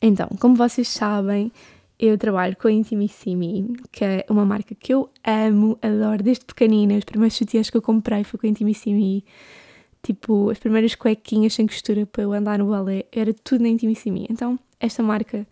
Então, 0.01 0.27
como 0.39 0.55
vocês 0.55 0.87
sabem, 0.87 1.51
eu 1.97 2.17
trabalho 2.17 2.55
com 2.57 2.67
a 2.67 2.71
Intimissimi, 2.71 3.73
que 3.91 4.03
é 4.03 4.25
uma 4.29 4.45
marca 4.45 4.75
que 4.75 4.93
eu 4.93 5.09
amo, 5.25 5.77
adoro 5.81 6.21
desde 6.21 6.45
pequenina. 6.45 6.97
Os 6.97 7.05
primeiros 7.05 7.35
sutiãs 7.35 7.69
que 7.69 7.77
eu 7.77 7.81
comprei 7.81 8.23
foi 8.23 8.39
com 8.39 8.47
a 8.47 8.49
Intimissimi. 8.49 9.23
Tipo, 10.03 10.49
as 10.51 10.59
primeiras 10.59 10.93
cuequinhas 10.93 11.53
sem 11.53 11.65
costura 11.65 12.05
para 12.05 12.23
eu 12.23 12.33
andar 12.33 12.59
no 12.59 12.69
balé, 12.69 13.05
era 13.11 13.33
tudo 13.33 13.61
na 13.61 13.69
Intimissimi. 13.69 14.27
Então, 14.29 14.59
esta 14.79 15.01
marca 15.01 15.47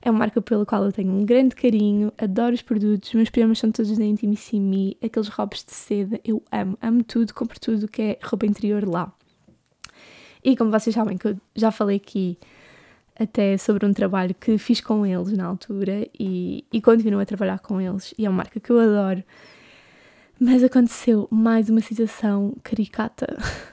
é 0.00 0.10
uma 0.10 0.18
marca 0.18 0.42
pela 0.42 0.66
qual 0.66 0.84
eu 0.84 0.92
tenho 0.92 1.12
um 1.12 1.24
grande 1.24 1.54
carinho, 1.54 2.12
adoro 2.18 2.52
os 2.52 2.62
produtos, 2.62 3.14
meus 3.14 3.30
pijamas 3.30 3.60
são 3.60 3.70
todos 3.70 3.96
da 3.96 4.04
Intimissimi, 4.04 4.96
aqueles 5.00 5.28
robes 5.28 5.64
de 5.64 5.72
seda, 5.72 6.20
eu 6.24 6.42
amo, 6.50 6.76
amo 6.82 7.04
tudo, 7.04 7.32
compro 7.32 7.60
tudo 7.60 7.86
que 7.86 8.02
é 8.02 8.18
roupa 8.20 8.44
interior 8.44 8.84
lá. 8.88 9.12
E 10.42 10.56
como 10.56 10.72
vocês 10.72 10.92
sabem 10.92 11.16
que 11.16 11.28
eu 11.28 11.36
já 11.54 11.70
falei 11.70 11.98
aqui 11.98 12.36
até 13.18 13.56
sobre 13.56 13.86
um 13.86 13.92
trabalho 13.92 14.34
que 14.34 14.56
fiz 14.58 14.80
com 14.80 15.06
eles 15.06 15.36
na 15.36 15.46
altura 15.46 16.06
e, 16.18 16.64
e 16.72 16.80
continuo 16.80 17.20
a 17.20 17.26
trabalhar 17.26 17.58
com 17.58 17.80
eles 17.80 18.14
e 18.18 18.26
é 18.26 18.28
uma 18.28 18.38
marca 18.38 18.58
que 18.58 18.70
eu 18.70 18.78
adoro. 18.78 19.22
Mas 20.40 20.64
aconteceu 20.64 21.28
mais 21.30 21.68
uma 21.68 21.80
situação 21.80 22.54
caricata. 22.62 23.26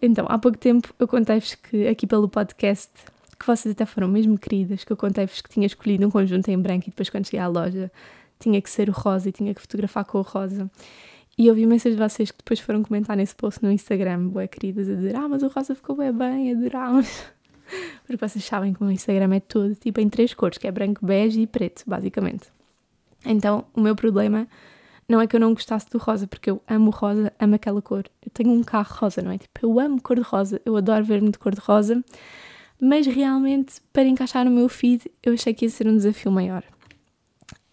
Então, 0.00 0.26
há 0.28 0.38
pouco 0.38 0.56
tempo 0.56 0.94
eu 0.96 1.08
contei-vos 1.08 1.56
que 1.56 1.88
aqui 1.88 2.06
pelo 2.06 2.28
podcast, 2.28 2.92
que 3.36 3.44
vocês 3.44 3.72
até 3.72 3.84
foram 3.84 4.06
mesmo 4.06 4.38
queridas, 4.38 4.84
que 4.84 4.92
eu 4.92 4.96
contei-vos 4.96 5.40
que 5.40 5.48
tinha 5.48 5.66
escolhido 5.66 6.06
um 6.06 6.10
conjunto 6.10 6.48
em 6.48 6.56
branco 6.56 6.84
e 6.86 6.90
depois 6.90 7.10
quando 7.10 7.24
cheguei 7.24 7.40
à 7.40 7.48
loja 7.48 7.90
tinha 8.38 8.62
que 8.62 8.70
ser 8.70 8.88
o 8.88 8.92
rosa 8.92 9.28
e 9.28 9.32
tinha 9.32 9.52
que 9.52 9.60
fotografar 9.60 10.04
com 10.04 10.18
o 10.18 10.22
rosa. 10.22 10.70
E 11.36 11.48
ouvi 11.48 11.62
imensas 11.62 11.96
de 11.96 11.98
vocês 11.98 12.30
que 12.30 12.38
depois 12.38 12.60
foram 12.60 12.84
comentar 12.84 13.16
nesse 13.16 13.34
post 13.34 13.60
no 13.60 13.72
Instagram, 13.72 14.28
boé 14.28 14.46
queridas, 14.46 14.88
a 14.88 14.94
dizer, 14.94 15.16
ah, 15.16 15.28
mas 15.28 15.42
o 15.42 15.48
rosa 15.48 15.74
ficou 15.74 15.96
bem 15.96 16.12
bem, 16.12 16.52
adorámos. 16.52 17.24
Porque 18.06 18.16
vocês 18.16 18.44
sabem 18.44 18.72
que 18.72 18.80
o 18.80 18.84
meu 18.84 18.92
Instagram 18.92 19.34
é 19.34 19.40
todo 19.40 19.74
tipo 19.74 20.00
em 20.00 20.08
três 20.08 20.34
cores, 20.34 20.58
que 20.58 20.66
é 20.66 20.70
branco, 20.70 21.04
bege 21.04 21.40
e 21.40 21.46
preto, 21.46 21.82
basicamente. 21.86 22.48
Então, 23.24 23.64
o 23.74 23.80
meu 23.80 23.96
problema 23.96 24.46
não 25.08 25.20
é 25.20 25.26
que 25.26 25.34
eu 25.34 25.40
não 25.40 25.54
gostasse 25.54 25.88
do 25.90 25.98
rosa, 25.98 26.26
porque 26.26 26.50
eu 26.50 26.62
amo 26.68 26.90
rosa, 26.90 27.32
amo 27.38 27.54
aquela 27.54 27.80
cor. 27.80 28.04
Eu 28.24 28.30
tenho 28.32 28.50
um 28.50 28.62
carro 28.62 28.94
rosa, 28.94 29.22
não 29.22 29.30
é? 29.30 29.38
Tipo, 29.38 29.60
eu 29.62 29.80
amo 29.80 30.00
cor 30.02 30.16
de 30.16 30.22
rosa, 30.22 30.60
eu 30.64 30.76
adoro 30.76 31.04
ver-me 31.04 31.30
de 31.30 31.38
cor 31.38 31.54
de 31.54 31.60
rosa, 31.60 32.04
mas 32.80 33.06
realmente, 33.06 33.80
para 33.92 34.04
encaixar 34.04 34.44
no 34.44 34.50
meu 34.50 34.68
feed, 34.68 35.10
eu 35.22 35.32
achei 35.32 35.54
que 35.54 35.64
ia 35.64 35.70
ser 35.70 35.88
um 35.88 35.96
desafio 35.96 36.30
maior. 36.30 36.62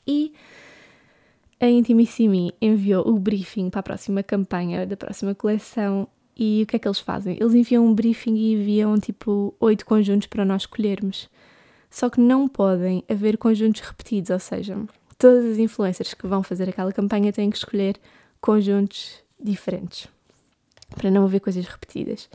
E 0.08 0.34
a 1.60 1.67
Intimissimi 1.67 2.53
enviou 2.62 3.08
o 3.08 3.19
briefing 3.19 3.69
para 3.69 3.79
a 3.81 3.84
próxima 3.84 4.23
campanha 4.23 4.86
da 4.86 4.95
próxima 4.95 5.36
coleção 5.36 6.08
e 6.38 6.63
o 6.63 6.65
que 6.65 6.76
é 6.76 6.80
que 6.80 6.88
eles 6.88 7.00
fazem? 7.00 7.38
Eles 7.39 7.54
enviam 7.54 7.86
um 7.86 7.93
briefing 7.93 8.36
e 8.36 8.54
enviam 8.54 8.98
tipo 9.00 9.56
oito 9.60 9.86
conjuntos 9.86 10.28
para 10.28 10.43
nós 10.43 10.63
escolhermos. 10.63 11.30
Só 11.89 12.10
que 12.10 12.19
não 12.19 12.48
podem 12.48 13.04
haver 13.10 13.38
conjuntos 13.38 13.82
repetidos, 13.82 14.30
ou 14.30 14.39
seja, 14.39 14.78
todas 15.17 15.45
as 15.45 15.58
influencers 15.58 16.13
que 16.13 16.28
vão 16.28 16.43
fazer 16.43 16.67
aquela 16.67 16.91
campanha 16.91 17.32
têm 17.32 17.50
que 17.50 17.58
escolher 17.58 17.98
conjuntos 18.41 19.24
diferentes 19.39 20.08
para 20.89 21.10
não 21.10 21.24
haver 21.24 21.39
coisas 21.39 21.65
repetidas. 21.65 22.30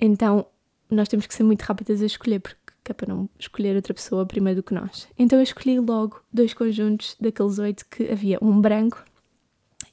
Então, 0.00 0.46
nós 0.90 1.08
temos 1.08 1.26
que 1.26 1.34
ser 1.34 1.42
muito 1.42 1.62
rápidas 1.62 2.02
a 2.02 2.06
escolher, 2.06 2.40
porque 2.40 2.56
é 2.88 2.92
para 2.92 3.12
não 3.12 3.28
escolher 3.38 3.74
outra 3.76 3.92
pessoa 3.92 4.24
primeiro 4.24 4.60
do 4.60 4.62
que 4.62 4.74
nós. 4.74 5.08
Então, 5.18 5.38
eu 5.38 5.42
escolhi 5.42 5.78
logo 5.78 6.20
dois 6.32 6.54
conjuntos 6.54 7.16
daqueles 7.20 7.58
oito 7.58 7.84
que 7.90 8.10
havia 8.10 8.38
um 8.40 8.60
branco 8.60 9.04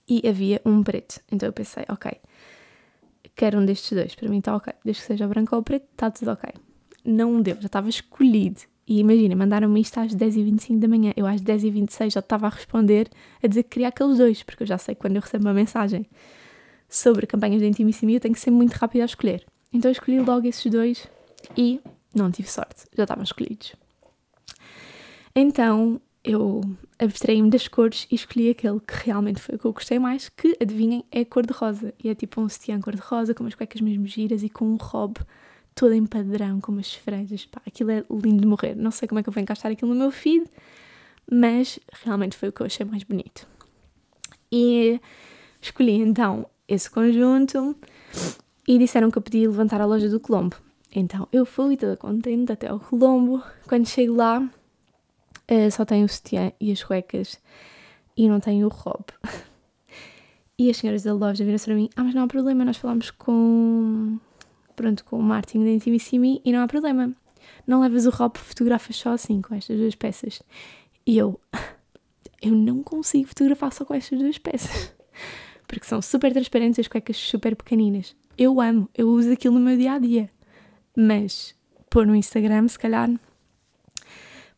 e 0.07 0.27
havia 0.27 0.61
um 0.65 0.83
preto. 0.83 1.19
Então, 1.31 1.47
eu 1.47 1.53
pensei, 1.53 1.83
ok, 1.89 2.11
quero 3.35 3.59
um 3.59 3.65
destes 3.65 3.91
dois, 3.91 4.15
para 4.15 4.29
mim 4.29 4.39
está 4.39 4.55
ok. 4.55 4.73
Desde 4.83 5.01
que 5.01 5.07
seja 5.07 5.27
branco 5.27 5.55
ou 5.55 5.63
preto, 5.63 5.85
está 5.91 6.11
tudo 6.11 6.31
ok. 6.31 6.49
Não 7.05 7.41
deu, 7.41 7.55
já 7.59 7.67
estava 7.67 7.89
escolhido. 7.89 8.61
E 8.85 8.99
imagina, 8.99 9.35
mandaram-me 9.35 9.79
isto 9.79 9.97
às 9.99 10.13
10h25 10.13 10.79
da 10.79 10.87
manhã. 10.87 11.13
Eu 11.15 11.25
às 11.25 11.41
10h26 11.41 12.11
já 12.11 12.19
estava 12.19 12.47
a 12.47 12.49
responder 12.49 13.09
a 13.41 13.47
dizer 13.47 13.63
que 13.63 13.69
queria 13.69 13.87
aqueles 13.87 14.17
dois, 14.17 14.43
porque 14.43 14.63
eu 14.63 14.67
já 14.67 14.77
sei 14.77 14.93
quando 14.95 15.15
eu 15.15 15.21
recebo 15.21 15.45
uma 15.45 15.53
mensagem 15.53 16.05
sobre 16.89 17.25
campanhas 17.25 17.59
de 17.59 17.67
intimissimi 17.67 18.13
eu 18.13 18.19
tenho 18.19 18.35
que 18.35 18.39
ser 18.39 18.51
muito 18.51 18.73
rápida 18.73 19.03
a 19.03 19.05
escolher. 19.05 19.45
Então 19.71 19.89
eu 19.89 19.93
escolhi 19.93 20.19
logo 20.19 20.47
esses 20.47 20.71
dois 20.71 21.07
e 21.57 21.81
não 22.13 22.29
tive 22.29 22.49
sorte, 22.49 22.85
já 22.95 23.03
estavam 23.03 23.23
escolhidos. 23.23 23.73
Então 25.35 25.99
eu 26.23 26.61
abstraí-me 26.97 27.49
das 27.49 27.67
cores 27.67 28.07
e 28.09 28.15
escolhi 28.15 28.49
aquele 28.49 28.79
que 28.79 28.93
realmente 29.05 29.41
foi 29.41 29.55
o 29.55 29.59
que 29.59 29.65
eu 29.65 29.73
gostei 29.73 29.99
mais, 29.99 30.29
que, 30.29 30.57
adivinhem, 30.61 31.03
é 31.11 31.25
cor 31.25 31.45
de 31.45 31.53
rosa. 31.53 31.93
E 32.01 32.09
é 32.09 32.15
tipo 32.15 32.39
um 32.39 32.47
sutiã 32.47 32.79
cor 32.79 32.95
de 32.95 33.01
rosa, 33.01 33.33
com 33.33 33.43
umas 33.43 33.55
cuecas 33.55 33.81
mesmo 33.81 34.07
giras 34.07 34.41
e 34.41 34.49
com 34.49 34.65
um 34.65 34.77
robe 34.77 35.19
todo 35.75 35.93
em 35.93 36.05
padrão, 36.05 36.61
com 36.61 36.71
umas 36.71 36.93
frezas. 36.93 37.45
Pá, 37.45 37.61
aquilo 37.67 37.91
é 37.91 38.05
lindo 38.09 38.41
de 38.41 38.47
morrer. 38.47 38.75
Não 38.75 38.91
sei 38.91 39.07
como 39.07 39.19
é 39.19 39.23
que 39.23 39.29
eu 39.29 39.33
vou 39.33 39.41
encaixar 39.41 39.71
aquilo 39.71 39.93
no 39.93 39.99
meu 39.99 40.11
feed, 40.11 40.45
mas 41.29 41.79
realmente 42.03 42.37
foi 42.37 42.49
o 42.49 42.51
que 42.53 42.61
eu 42.61 42.65
achei 42.65 42.85
mais 42.85 43.03
bonito. 43.03 43.45
E 44.51 45.01
escolhi 45.61 45.99
então 45.99 46.47
esse 46.67 46.89
conjunto 46.89 47.75
e 48.67 48.77
disseram 48.77 49.11
que 49.11 49.17
eu 49.17 49.21
podia 49.21 49.49
levantar 49.49 49.81
a 49.81 49.85
loja 49.85 50.07
do 50.07 50.19
Colombo. 50.19 50.55
Então 50.95 51.27
eu 51.33 51.45
fui 51.45 51.75
toda 51.75 51.97
contente 51.97 52.51
até 52.51 52.67
ao 52.67 52.79
Colombo. 52.79 53.43
Quando 53.67 53.87
chego 53.87 54.13
lá, 54.13 54.47
uh, 55.51 55.71
só 55.71 55.85
tem 55.85 56.03
o 56.03 56.09
sutiã 56.09 56.51
e 56.59 56.71
as 56.71 56.83
cuecas 56.83 57.39
e 58.15 58.27
não 58.27 58.39
tem 58.39 58.63
o 58.63 58.67
robe. 58.67 59.13
E 60.57 60.69
as 60.69 60.77
senhoras 60.77 61.01
da 61.03 61.13
loja 61.13 61.43
viram-se 61.43 61.65
para 61.65 61.75
mim: 61.75 61.89
Ah, 61.95 62.03
mas 62.03 62.13
não 62.13 62.23
há 62.23 62.27
problema, 62.27 62.63
nós 62.63 62.77
falámos 62.77 63.09
com, 63.09 64.19
pronto, 64.75 65.03
com 65.03 65.17
o 65.17 65.23
Martin 65.23 65.63
da 65.63 65.71
Intimissimi 65.71 66.41
e 66.45 66.51
não 66.51 66.61
há 66.61 66.67
problema. 66.67 67.11
Não 67.65 67.81
levas 67.81 68.05
o 68.05 68.11
robe, 68.11 68.39
fotografas 68.39 68.95
só 68.95 69.13
assim, 69.13 69.41
com 69.41 69.55
estas 69.55 69.77
duas 69.77 69.95
peças. 69.95 70.41
E 71.05 71.17
eu, 71.17 71.39
eu 72.41 72.51
não 72.51 72.83
consigo 72.83 73.27
fotografar 73.27 73.73
só 73.73 73.83
com 73.83 73.93
estas 73.93 74.19
duas 74.19 74.37
peças. 74.37 74.93
Porque 75.67 75.85
são 75.85 76.01
super 76.01 76.31
transparentes, 76.31 76.79
as 76.79 76.87
cuecas 76.87 77.17
super 77.17 77.55
pequeninas. 77.55 78.15
Eu 78.37 78.61
amo, 78.61 78.87
eu 78.95 79.09
uso 79.09 79.31
aquilo 79.31 79.55
no 79.55 79.65
meu 79.65 79.75
dia 79.75 79.93
a 79.93 79.99
dia. 79.99 80.29
Mas 80.95 81.55
pôr 81.89 82.05
no 82.05 82.15
Instagram, 82.15 82.67
se 82.67 82.77
calhar. 82.77 83.09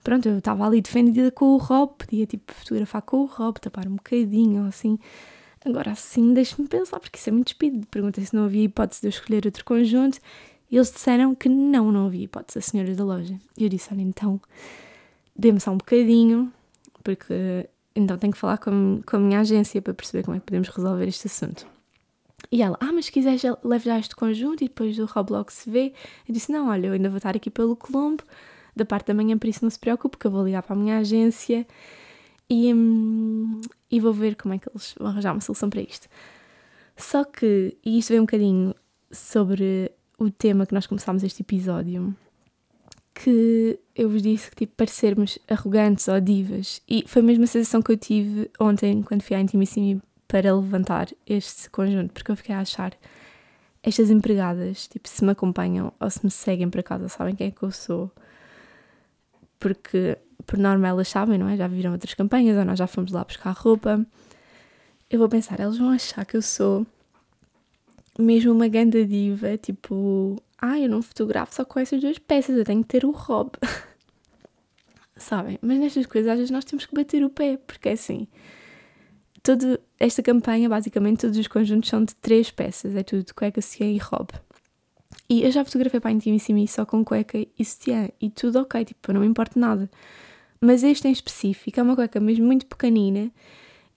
Pronto, 0.06 0.30
eu 0.30 0.38
estava 0.38 0.68
ali 0.68 0.82
defendida 0.82 1.32
com 1.32 1.56
o 1.56 1.58
Rob, 1.58 1.94
podia 1.98 2.28
tipo 2.28 2.54
fotografar 2.54 3.02
com 3.02 3.22
o 3.22 3.26
Rob, 3.26 3.60
tapar 3.60 3.88
um 3.88 3.96
bocadinho 3.96 4.68
assim. 4.68 5.00
Agora 5.66 5.94
assim, 5.94 6.32
deixe-me 6.32 6.68
pensar, 6.68 7.00
porque 7.00 7.18
isso 7.18 7.30
é 7.30 7.32
muito 7.32 7.48
despido. 7.48 7.88
Perguntei 7.88 8.24
se 8.24 8.36
não 8.36 8.46
havia 8.46 8.66
hipótese 8.66 9.02
de 9.02 9.08
eu 9.08 9.10
escolher 9.10 9.48
outro 9.48 9.66
conjunto 9.66 10.20
e 10.70 10.76
eles 10.76 10.92
disseram 10.92 11.34
que 11.34 11.50
não, 11.50 11.92
não 11.92 12.06
havia 12.06 12.26
hipótese, 12.26 12.60
as 12.60 12.66
senhoras 12.66 12.96
da 12.96 13.04
loja. 13.04 13.36
E 13.58 13.64
eu 13.64 13.70
disse: 13.70 13.92
olha, 13.92 14.04
então, 14.04 14.40
dê-me 15.36 15.60
só 15.60 15.72
um 15.72 15.78
bocadinho, 15.78 16.54
porque 17.04 17.68
então 17.96 18.16
tenho 18.20 18.32
que 18.32 18.38
falar 18.38 18.60
com, 18.60 19.02
com 19.04 19.16
a 19.16 19.20
minha 19.20 19.40
agência 19.40 19.82
para 19.82 19.96
perceber 19.96 20.22
como 20.22 20.38
é 20.38 20.40
que 20.40 20.46
podemos 20.46 20.70
resolver 20.70 21.08
este 21.08 21.26
assunto. 21.26 21.66
E 22.52 22.62
ela, 22.62 22.78
ah, 22.80 22.92
mas 22.94 23.06
se 23.06 23.12
quiseres, 23.12 23.42
leve 23.64 23.86
já 23.86 23.98
este 23.98 24.16
conjunto 24.16 24.64
e 24.64 24.68
depois 24.68 24.96
do 24.96 25.06
Roblox 25.06 25.56
se 25.56 25.68
vê. 25.68 25.94
Eu 26.30 26.34
disse, 26.36 26.52
não, 26.52 26.70
olha, 26.70 26.86
eu 26.86 26.94
ainda 26.94 27.10
vou 27.10 27.18
estar 27.18 27.36
aqui 27.36 27.50
pelo 27.50 27.76
Colombo, 27.76 28.24
da 28.76 28.86
parte 28.86 29.08
da 29.08 29.14
manhã, 29.14 29.38
por 29.38 29.48
isso 29.48 29.64
não 29.64 29.70
se 29.70 29.80
preocupe, 29.80 30.18
que 30.18 30.28
eu 30.28 30.32
vou 30.32 30.44
ligar 30.44 30.64
para 30.64 30.76
a 30.76 30.80
minha 30.80 30.98
agência 30.98 31.66
e, 32.50 32.74
hum, 32.74 33.62
e 33.90 34.00
vou 34.00 34.14
ver 34.14 34.36
como 34.36 34.54
é 34.54 34.60
que 34.60 34.70
eles 34.70 34.96
vão 34.98 35.08
arranjar 35.08 35.34
uma 35.34 35.42
solução 35.42 35.70
para 35.70 35.82
isto. 35.82 36.08
Só 36.98 37.24
que, 37.24 37.78
e 37.84 38.00
isto 38.00 38.10
vem 38.10 38.20
um 38.20 38.24
bocadinho 38.24 38.76
sobre 39.12 39.92
o 40.18 40.30
tema 40.30 40.66
que 40.66 40.74
nós 40.74 40.88
começámos 40.88 41.24
este 41.24 41.42
episódio, 41.42 42.16
que 43.14 43.80
eu 43.96 44.10
vos 44.10 44.22
disse 44.22 44.50
que 44.50 44.58
tipo 44.58 44.74
parecermos 44.76 45.40
arrogantes 45.48 46.08
ou 46.08 46.20
divas. 46.20 46.82
E 46.88 47.04
foi 47.08 47.22
a 47.22 47.26
mesma 47.26 47.48
sensação 47.48 47.82
que 47.82 47.92
eu 47.92 47.98
tive 47.98 48.52
ontem 48.60 49.02
quando 49.02 49.24
fui 49.24 49.36
à 49.36 49.40
Intimissimi 49.40 50.02
para 50.28 50.54
levantar 50.54 51.08
este 51.26 51.70
conjunto, 51.70 52.14
porque 52.14 52.32
eu 52.32 52.36
fiquei 52.36 52.54
a 52.56 52.60
achar 52.60 52.94
estas 53.82 54.10
empregadas, 54.10 54.88
tipo, 54.88 55.08
se 55.08 55.24
me 55.24 55.32
acompanham 55.32 55.94
ou 56.00 56.10
se 56.10 56.26
me 56.26 56.32
seguem 56.32 56.70
para 56.70 56.82
casa, 56.82 57.08
sabem 57.08 57.36
quem 57.36 57.48
é 57.48 57.52
que 57.52 57.64
eu 57.64 57.72
sou. 57.72 58.12
Porque, 59.66 60.16
por 60.46 60.60
norma, 60.60 60.88
elas 60.88 61.08
sabem, 61.08 61.40
não 61.40 61.50
é? 61.50 61.58
Já 61.58 61.68
viram 61.68 61.92
outras 61.92 62.14
campanhas 62.14 62.56
ou 62.56 62.64
nós 62.64 62.78
já 62.78 62.86
fomos 62.86 63.12
lá 63.12 63.24
buscar 63.24 63.50
roupa. 63.50 64.06
Eu 65.10 65.18
vou 65.18 65.28
pensar, 65.28 65.60
elas 65.60 65.80
vão 65.80 65.90
achar 65.90 66.24
que 66.24 66.38
eu 66.38 66.42
sou 66.44 66.86
mesmo 68.20 68.52
uma 68.52 68.68
ganda 68.68 69.04
diva, 69.04 69.58
tipo, 69.58 70.40
ah, 70.62 70.80
eu 70.80 70.88
não 70.88 71.02
fotografo 71.02 71.56
só 71.56 71.66
com 71.66 71.80
essas 71.80 72.00
duas 72.00 72.20
peças, 72.20 72.56
eu 72.56 72.64
tenho 72.64 72.84
que 72.84 72.90
ter 72.90 73.06
o 73.06 73.10
Rob. 73.10 73.54
Sabem? 75.18 75.58
Mas 75.64 75.80
nestas 75.80 76.06
coisas 76.06 76.30
às 76.30 76.38
vezes 76.38 76.52
nós 76.52 76.64
temos 76.64 76.86
que 76.86 76.94
bater 76.94 77.24
o 77.24 77.30
pé, 77.32 77.58
porque 77.66 77.90
é 77.90 77.94
assim. 77.94 78.28
Toda 79.42 79.82
esta 80.00 80.22
campanha, 80.22 80.70
basicamente, 80.70 81.22
todos 81.22 81.40
os 81.40 81.48
conjuntos 81.48 81.90
são 81.90 82.06
de 82.06 82.14
três 82.18 82.52
peças, 82.52 82.96
é 82.96 83.02
tudo 83.02 83.34
cueca, 83.34 83.64
sutiã 83.64 83.88
e 83.88 83.98
Rob. 83.98 84.30
E 85.30 85.44
eu 85.44 85.52
já 85.52 85.66
fotografei 85.66 86.00
para 86.00 86.12
a 86.12 86.14
Intimissimi 86.14 86.68
só 86.68 86.86
com 86.86 87.04
cueca 87.04 87.38
e 87.38 87.66
sutiã, 87.66 88.10
e 88.22 88.30
tudo 88.30 88.60
ok, 88.60 88.86
tipo, 88.86 89.12
não 89.12 89.22
me 89.22 89.28
importa 89.28 89.60
nada. 89.60 89.90
Mas 90.62 90.84
este 90.84 91.08
em 91.08 91.12
específico 91.12 91.80
é 91.80 91.84
uma 91.84 91.96
cueca 91.96 92.20
mesmo 92.20 92.46
muito 92.46 92.66
pequenina 92.66 93.32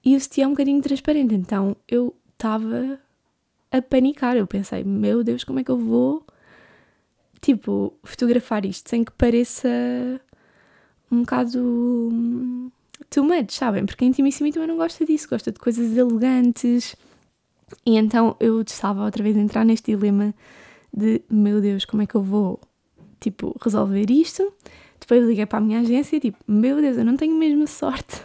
e 0.05 0.17
o 0.17 0.21
sutiã 0.21 0.45
é 0.45 0.47
um 0.47 0.51
bocadinho 0.51 0.83
transparente, 0.83 1.35
então 1.35 1.77
eu 1.87 2.15
estava 2.33 2.99
a 3.71 3.83
panicar. 3.83 4.37
Eu 4.37 4.47
pensei, 4.47 4.85
meu 4.85 5.23
Deus, 5.23 5.45
como 5.45 5.61
é 5.61 5.65
que 5.65 5.71
eu 5.71 5.79
vou 5.79 6.25
tipo, 7.41 7.95
fotografar 8.03 8.65
isto 8.65 8.89
sem 8.89 9.05
que 9.05 9.13
pareça 9.13 9.69
um 11.11 11.21
bocado 11.21 11.59
hum, 11.59 12.71
too 13.11 13.25
much, 13.25 13.53
sabem? 13.53 13.87
Porque 13.87 14.05
a 14.05 14.09
Intimissimi 14.09 14.53
também 14.53 14.69
não 14.69 14.77
gosta 14.77 15.05
disso, 15.05 15.29
gosta 15.29 15.53
de 15.53 15.59
coisas 15.59 15.97
elegantes. 15.97 16.97
E 17.85 17.97
então 17.97 18.37
eu 18.41 18.61
estava 18.63 19.05
outra 19.05 19.23
vez 19.23 19.37
a 19.37 19.41
entrar 19.41 19.65
neste 19.65 19.95
dilema 19.95 20.35
de 20.99 21.23
meu 21.31 21.61
Deus, 21.61 21.85
como 21.85 22.03
é 22.03 22.07
que 22.07 22.15
eu 22.15 22.23
vou 22.23 22.61
tipo 23.21 23.57
resolver 23.63 24.11
isto? 24.11 24.53
Depois 25.01 25.25
liguei 25.27 25.47
para 25.47 25.59
a 25.59 25.63
minha 25.63 25.81
agência 25.81 26.17
e 26.17 26.21
tipo, 26.21 26.39
meu 26.47 26.81
Deus, 26.81 26.97
eu 26.97 27.05
não 27.05 27.17
tenho 27.17 27.37
mesmo 27.37 27.67
sorte 27.67 28.21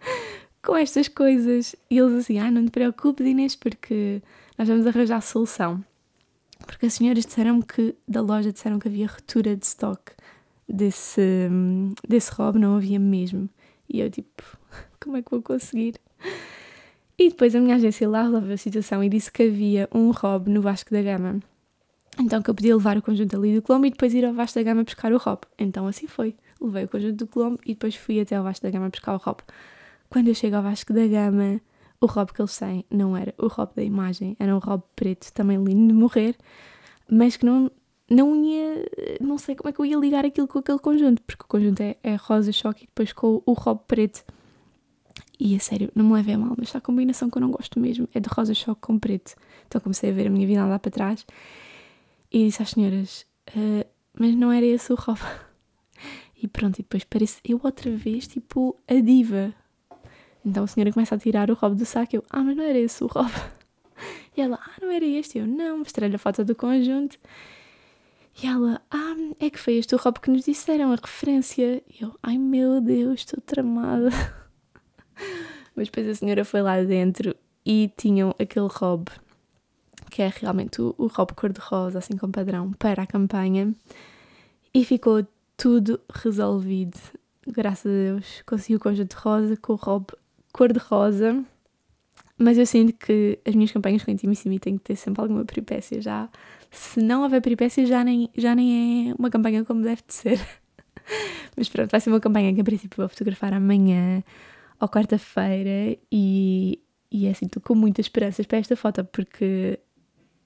com 0.62 0.76
estas 0.76 1.08
coisas. 1.08 1.74
E 1.90 1.98
eles 1.98 2.12
assim, 2.12 2.38
ah, 2.38 2.50
não 2.50 2.64
te 2.64 2.70
preocupes, 2.70 3.26
Inês, 3.26 3.56
porque 3.56 4.22
nós 4.56 4.68
vamos 4.68 4.86
arranjar 4.86 5.20
solução 5.22 5.82
porque 6.66 6.86
as 6.86 6.94
senhoras 6.94 7.24
disseram-me 7.24 7.62
que, 7.62 7.94
da 8.06 8.20
loja, 8.20 8.52
disseram 8.52 8.78
que 8.78 8.88
havia 8.88 9.06
retura 9.06 9.56
de 9.56 9.64
stock 9.64 10.12
desse, 10.68 11.48
desse 12.06 12.30
robe, 12.32 12.58
não 12.58 12.76
havia 12.76 12.98
mesmo. 12.98 13.48
E 13.88 14.00
eu, 14.00 14.10
tipo, 14.10 14.42
como 15.00 15.16
é 15.16 15.22
que 15.22 15.30
vou 15.30 15.42
conseguir? 15.42 15.94
E 17.18 17.30
depois 17.30 17.54
a 17.54 17.60
minha 17.60 17.76
agência 17.76 18.08
lá 18.08 18.22
resolveu 18.22 18.54
a 18.54 18.56
situação 18.56 19.02
e 19.02 19.08
disse 19.08 19.30
que 19.32 19.44
havia 19.44 19.88
um 19.92 20.10
robe 20.10 20.50
no 20.50 20.60
Vasco 20.60 20.90
da 20.90 21.02
Gama. 21.02 21.40
Então 22.20 22.42
que 22.42 22.50
eu 22.50 22.54
podia 22.54 22.74
levar 22.74 22.96
o 22.96 23.02
conjunto 23.02 23.36
ali 23.36 23.54
do 23.54 23.62
Colombo 23.62 23.86
e 23.86 23.90
depois 23.90 24.12
ir 24.12 24.24
ao 24.24 24.34
Vasco 24.34 24.58
da 24.58 24.62
Gama 24.64 24.82
buscar 24.82 25.12
o 25.12 25.18
robe. 25.18 25.42
Então 25.58 25.86
assim 25.86 26.06
foi. 26.06 26.34
Levei 26.60 26.84
o 26.84 26.88
conjunto 26.88 27.16
do 27.16 27.26
Colombo 27.28 27.60
e 27.64 27.74
depois 27.74 27.94
fui 27.94 28.20
até 28.20 28.34
ao 28.34 28.42
Vasco 28.42 28.64
da 28.64 28.70
Gama 28.70 28.88
buscar 28.88 29.14
o 29.14 29.18
robe. 29.18 29.42
Quando 30.10 30.28
eu 30.28 30.34
chego 30.34 30.56
ao 30.56 30.62
Vasco 30.62 30.92
da 30.92 31.06
Gama, 31.06 31.60
o 32.00 32.06
robe 32.06 32.32
que 32.32 32.40
eles 32.40 32.58
têm 32.58 32.84
não 32.90 33.16
era 33.16 33.32
o 33.38 33.46
robe 33.46 33.72
da 33.76 33.82
imagem, 33.82 34.36
era 34.38 34.54
um 34.54 34.58
robe 34.58 34.82
preto, 34.96 35.32
também 35.32 35.62
lindo 35.62 35.88
de 35.88 35.94
morrer, 35.94 36.36
mas 37.08 37.36
que 37.36 37.46
não, 37.46 37.70
não 38.10 38.34
ia. 38.44 38.84
Não 39.20 39.38
sei 39.38 39.54
como 39.54 39.68
é 39.68 39.72
que 39.72 39.80
eu 39.80 39.84
ia 39.84 39.96
ligar 39.96 40.24
aquilo 40.24 40.48
com 40.48 40.58
aquele 40.58 40.78
conjunto, 40.78 41.22
porque 41.22 41.44
o 41.44 41.46
conjunto 41.46 41.80
é, 41.80 41.96
é 42.02 42.16
rosa 42.16 42.50
choque 42.50 42.84
e 42.84 42.86
depois 42.86 43.12
com 43.12 43.42
o 43.46 43.52
robe 43.52 43.82
preto. 43.86 44.24
E 45.38 45.54
a 45.54 45.60
sério, 45.60 45.88
não 45.94 46.04
me 46.04 46.14
leve 46.14 46.32
a 46.32 46.38
mal, 46.38 46.54
mas 46.58 46.74
a 46.74 46.80
combinação 46.80 47.30
que 47.30 47.38
eu 47.38 47.42
não 47.42 47.52
gosto 47.52 47.78
mesmo 47.78 48.08
é 48.12 48.18
de 48.18 48.28
rosa 48.28 48.54
choque 48.54 48.80
com 48.80 48.98
preto. 48.98 49.36
Então 49.68 49.80
comecei 49.80 50.10
a 50.10 50.12
ver 50.12 50.26
a 50.26 50.30
minha 50.30 50.46
vida 50.46 50.62
andar 50.62 50.80
para 50.80 50.90
trás 50.90 51.24
e 52.30 52.44
disse 52.44 52.62
às 52.62 52.70
senhoras: 52.70 53.26
uh, 53.50 53.86
Mas 54.18 54.34
não 54.34 54.52
era 54.52 54.66
esse 54.66 54.92
o 54.92 54.96
robe. 54.96 55.20
E 56.40 56.46
pronto, 56.46 56.78
e 56.78 56.82
depois 56.82 57.02
parece 57.02 57.40
eu 57.44 57.60
outra 57.64 57.90
vez, 57.90 58.28
tipo, 58.28 58.78
a 58.86 58.94
diva. 58.94 59.52
Então 60.44 60.62
a 60.62 60.66
senhora 60.68 60.92
começa 60.92 61.16
a 61.16 61.18
tirar 61.18 61.50
o 61.50 61.54
robe 61.54 61.74
do 61.74 61.84
saco. 61.84 62.14
Eu: 62.14 62.22
Ah, 62.30 62.44
mas 62.44 62.56
não 62.56 62.62
era 62.62 62.78
esse 62.78 63.02
o 63.02 63.06
robe. 63.06 63.32
E 64.36 64.40
ela: 64.40 64.56
Ah, 64.62 64.76
não 64.80 64.88
era 64.92 65.04
este. 65.04 65.38
Eu: 65.38 65.48
Não, 65.48 65.78
mostrei-lhe 65.78 66.14
a 66.14 66.18
foto 66.18 66.44
do 66.44 66.54
conjunto. 66.54 67.18
E 68.40 68.46
ela: 68.46 68.80
Ah, 68.88 69.16
é 69.40 69.50
que 69.50 69.58
foi 69.58 69.74
este 69.74 69.96
o 69.96 69.98
robe 69.98 70.20
que 70.20 70.30
nos 70.30 70.44
disseram, 70.44 70.92
a 70.92 70.94
referência. 70.94 71.82
E 71.88 72.04
eu: 72.04 72.14
Ai 72.22 72.38
meu 72.38 72.80
Deus, 72.80 73.20
estou 73.20 73.40
tramada. 73.40 74.10
Mas 75.74 75.88
depois 75.88 76.08
a 76.08 76.14
senhora 76.14 76.44
foi 76.44 76.62
lá 76.62 76.80
dentro 76.82 77.34
e 77.66 77.90
tinham 77.96 78.34
aquele 78.38 78.68
robe, 78.70 79.10
que 80.10 80.22
é 80.22 80.32
realmente 80.34 80.80
o, 80.80 80.94
o 80.98 81.06
robe 81.06 81.34
cor-de-rosa, 81.34 81.98
assim 81.98 82.16
com 82.16 82.30
padrão, 82.30 82.72
para 82.72 83.02
a 83.02 83.06
campanha. 83.06 83.74
E 84.72 84.84
ficou 84.84 85.26
tudo 85.56 86.00
resolvido. 86.12 86.98
Graças 87.46 87.86
a 87.86 87.94
Deus. 87.94 88.42
Consegui 88.46 88.76
o 88.76 88.80
conjunto 88.80 89.14
rosa 89.14 89.56
com 89.56 89.72
o 89.72 89.76
robe 89.76 90.06
cor-de-rosa. 90.52 91.44
Mas 92.38 92.56
eu 92.56 92.64
sinto 92.64 92.92
que 92.92 93.38
as 93.44 93.54
minhas 93.54 93.72
campanhas 93.72 94.04
com 94.04 94.10
Intimissimi 94.12 94.60
têm 94.60 94.78
que 94.78 94.84
ter 94.84 94.96
sempre 94.96 95.20
alguma 95.20 95.44
peripécia. 95.44 96.00
Já, 96.00 96.28
se 96.70 97.00
não 97.02 97.22
houver 97.22 97.42
peripécia, 97.42 97.84
já 97.84 98.04
nem, 98.04 98.30
já 98.36 98.54
nem 98.54 99.10
é 99.10 99.14
uma 99.18 99.28
campanha 99.28 99.64
como 99.64 99.82
deve 99.82 100.02
de 100.06 100.14
ser. 100.14 100.40
Mas 101.56 101.68
pronto, 101.68 101.90
vai 101.90 102.00
ser 102.00 102.10
uma 102.10 102.20
campanha 102.20 102.54
que, 102.54 102.60
em 102.60 102.64
princípio, 102.64 102.96
vou 102.96 103.08
fotografar 103.08 103.52
amanhã 103.52 104.22
ou 104.80 104.88
quarta-feira 104.88 105.98
e, 106.12 106.80
e 107.10 107.26
é 107.26 107.30
assim, 107.30 107.46
estou 107.46 107.60
com 107.60 107.74
muitas 107.74 108.06
esperanças 108.06 108.46
para 108.46 108.58
esta 108.58 108.76
foto 108.76 109.04
porque 109.04 109.80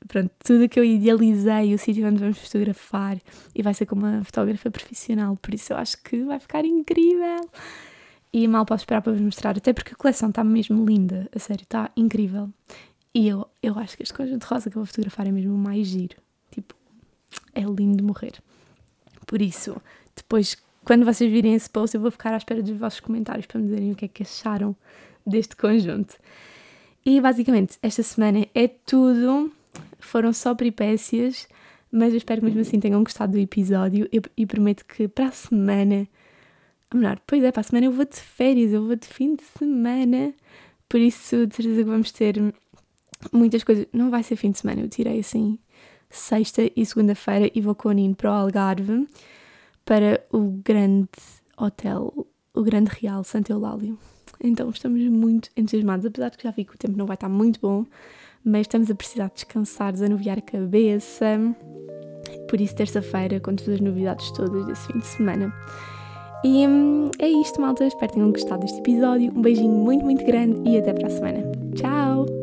pronto, 0.09 0.31
tudo 0.45 0.69
que 0.69 0.79
eu 0.79 0.85
idealizei, 0.85 1.75
o 1.75 1.79
sítio 1.79 2.07
onde 2.07 2.19
vamos 2.19 2.39
fotografar 2.39 3.19
e 3.55 3.63
vai 3.63 3.75
ser 3.75 3.87
com 3.87 3.97
uma 3.97 4.23
fotógrafa 4.25 4.71
profissional, 4.71 5.37
por 5.37 5.55
isso 5.55 5.73
eu 5.73 5.77
acho 5.77 6.03
que 6.03 6.23
vai 6.25 6.39
ficar 6.39 6.65
incrível. 6.65 7.49
E 8.33 8.49
mal 8.49 8.65
posso 8.65 8.83
esperar 8.83 9.03
para 9.03 9.13
vos 9.13 9.21
mostrar, 9.21 9.57
até 9.57 9.73
porque 9.73 9.93
a 9.93 9.97
coleção 9.97 10.31
está 10.31 10.43
mesmo 10.43 10.85
linda, 10.85 11.29
a 11.35 11.39
sério, 11.39 11.65
está 11.65 11.91
incrível. 11.97 12.49
E 13.15 13.29
eu, 13.29 13.47
eu 13.63 13.79
acho 13.79 13.97
que 13.97 14.03
este 14.03 14.15
conjunto 14.15 14.45
rosa 14.45 14.71
que 14.71 14.77
eu 14.77 14.81
vou 14.81 14.87
fotografar 14.87 15.27
é 15.27 15.31
mesmo 15.31 15.55
o 15.55 15.59
mais 15.59 15.87
giro. 15.87 16.17
Tipo, 16.51 16.75
é 17.55 17.61
lindo 17.61 17.99
de 17.99 18.03
morrer. 18.03 18.33
Por 19.27 19.43
isso, 19.43 19.77
depois 20.17 20.57
quando 20.85 21.05
vocês 21.05 21.31
virem 21.31 21.55
esse 21.55 21.71
post, 21.71 21.95
eu 21.95 22.01
vou 22.01 22.11
ficar 22.11 22.35
à 22.35 22.37
espera 22.37 22.63
dos 22.63 22.77
vossos 22.77 23.01
comentários 23.01 23.47
para 23.47 23.61
me 23.61 23.67
dizerem 23.67 23.93
o 23.93 23.95
que 23.95 24.05
é 24.05 24.09
que 24.09 24.23
acharam 24.23 24.75
deste 25.25 25.55
conjunto. 25.55 26.17
E 27.05 27.21
basicamente, 27.21 27.79
esta 27.83 28.03
semana 28.03 28.47
é 28.55 28.67
tudo. 28.67 29.53
Foram 30.05 30.33
só 30.33 30.55
peripécias, 30.55 31.49
mas 31.91 32.13
eu 32.13 32.19
espero 32.19 32.41
que 32.41 32.47
mesmo 32.47 32.61
assim 32.61 32.81
tenham 32.81 33.03
gostado 33.03 33.33
do 33.33 33.39
episódio 33.39 34.09
eu, 34.13 34.23
e 34.37 34.47
prometo 34.47 34.85
que 34.85 35.09
para 35.09 35.27
a 35.27 35.33
semana. 35.33 36.07
Melhor, 36.93 37.21
pois 37.27 37.43
é, 37.43 37.51
para 37.51 37.61
a 37.61 37.65
semana 37.65 37.87
eu 37.87 37.93
vou 37.93 38.05
de 38.05 38.17
férias, 38.17 38.73
eu 38.73 38.85
vou 38.87 38.97
de 38.97 39.07
fim 39.07 39.35
de 39.35 39.45
semana. 39.59 40.35
Por 40.89 41.01
isso, 41.01 41.47
de 41.47 41.55
certeza 41.55 41.83
que 41.83 41.91
vamos 41.91 42.13
ter 42.13 42.35
muitas 43.33 43.65
coisas. 43.65 43.87
Não 43.93 44.11
vai 44.11 44.23
ser 44.23 44.37
fim 44.37 44.51
de 44.51 44.59
semana, 44.59 44.83
eu 44.83 44.89
tirei 44.89 45.21
assim 45.21 45.59
sexta 46.11 46.71
e 46.77 46.85
segunda-feira 46.85 47.51
e 47.55 47.61
vou 47.63 47.75
com 47.75 47.89
o 47.89 47.93
Nino 47.93 48.15
para 48.15 48.31
o 48.31 48.35
Algarve 48.35 49.07
para 49.85 50.25
o 50.31 50.61
grande 50.65 51.09
hotel, 51.57 52.27
o 52.55 52.63
Grande 52.63 52.91
Real 53.01 53.25
Santo 53.25 53.51
Eulálio. 53.51 53.99
Então 54.43 54.69
estamos 54.71 55.01
muito 55.09 55.51
entusiasmados, 55.57 56.07
apesar 56.07 56.31
de 56.31 56.39
que 56.39 56.45
já 56.45 56.51
vi 56.51 56.65
que 56.65 56.75
o 56.75 56.79
tempo 56.79 56.97
não 56.97 57.07
vai 57.07 57.15
estar 57.15 57.29
muito 57.29 57.61
bom, 57.61 57.85
mas 58.45 58.63
estamos 58.63 58.91
a 58.91 58.95
precisar 58.95 59.31
descansar, 59.33 59.93
desanuviar 59.93 60.39
a 60.39 60.43
cabeça. 60.43 61.39
Por 62.49 62.61
isso, 62.61 62.75
terça-feira, 62.75 63.41
com 63.41 63.55
todas 63.55 63.75
as 63.75 63.81
novidades 63.81 64.31
todas 64.33 64.67
desse 64.67 64.87
fim 64.87 64.99
de 64.99 65.07
semana. 65.07 65.53
E 66.45 66.67
hum, 66.67 67.11
é 67.19 67.29
isto, 67.29 67.61
malta. 67.61 67.87
Espero 67.87 68.09
que 68.09 68.15
tenham 68.15 68.33
gostado 68.33 68.63
deste 68.63 68.79
episódio. 68.81 69.33
Um 69.37 69.43
beijinho 69.43 69.71
muito, 69.71 70.05
muito 70.05 70.25
grande 70.25 70.69
e 70.69 70.77
até 70.77 70.93
para 70.93 71.07
a 71.07 71.11
semana. 71.11 71.43
Tchau! 71.75 72.42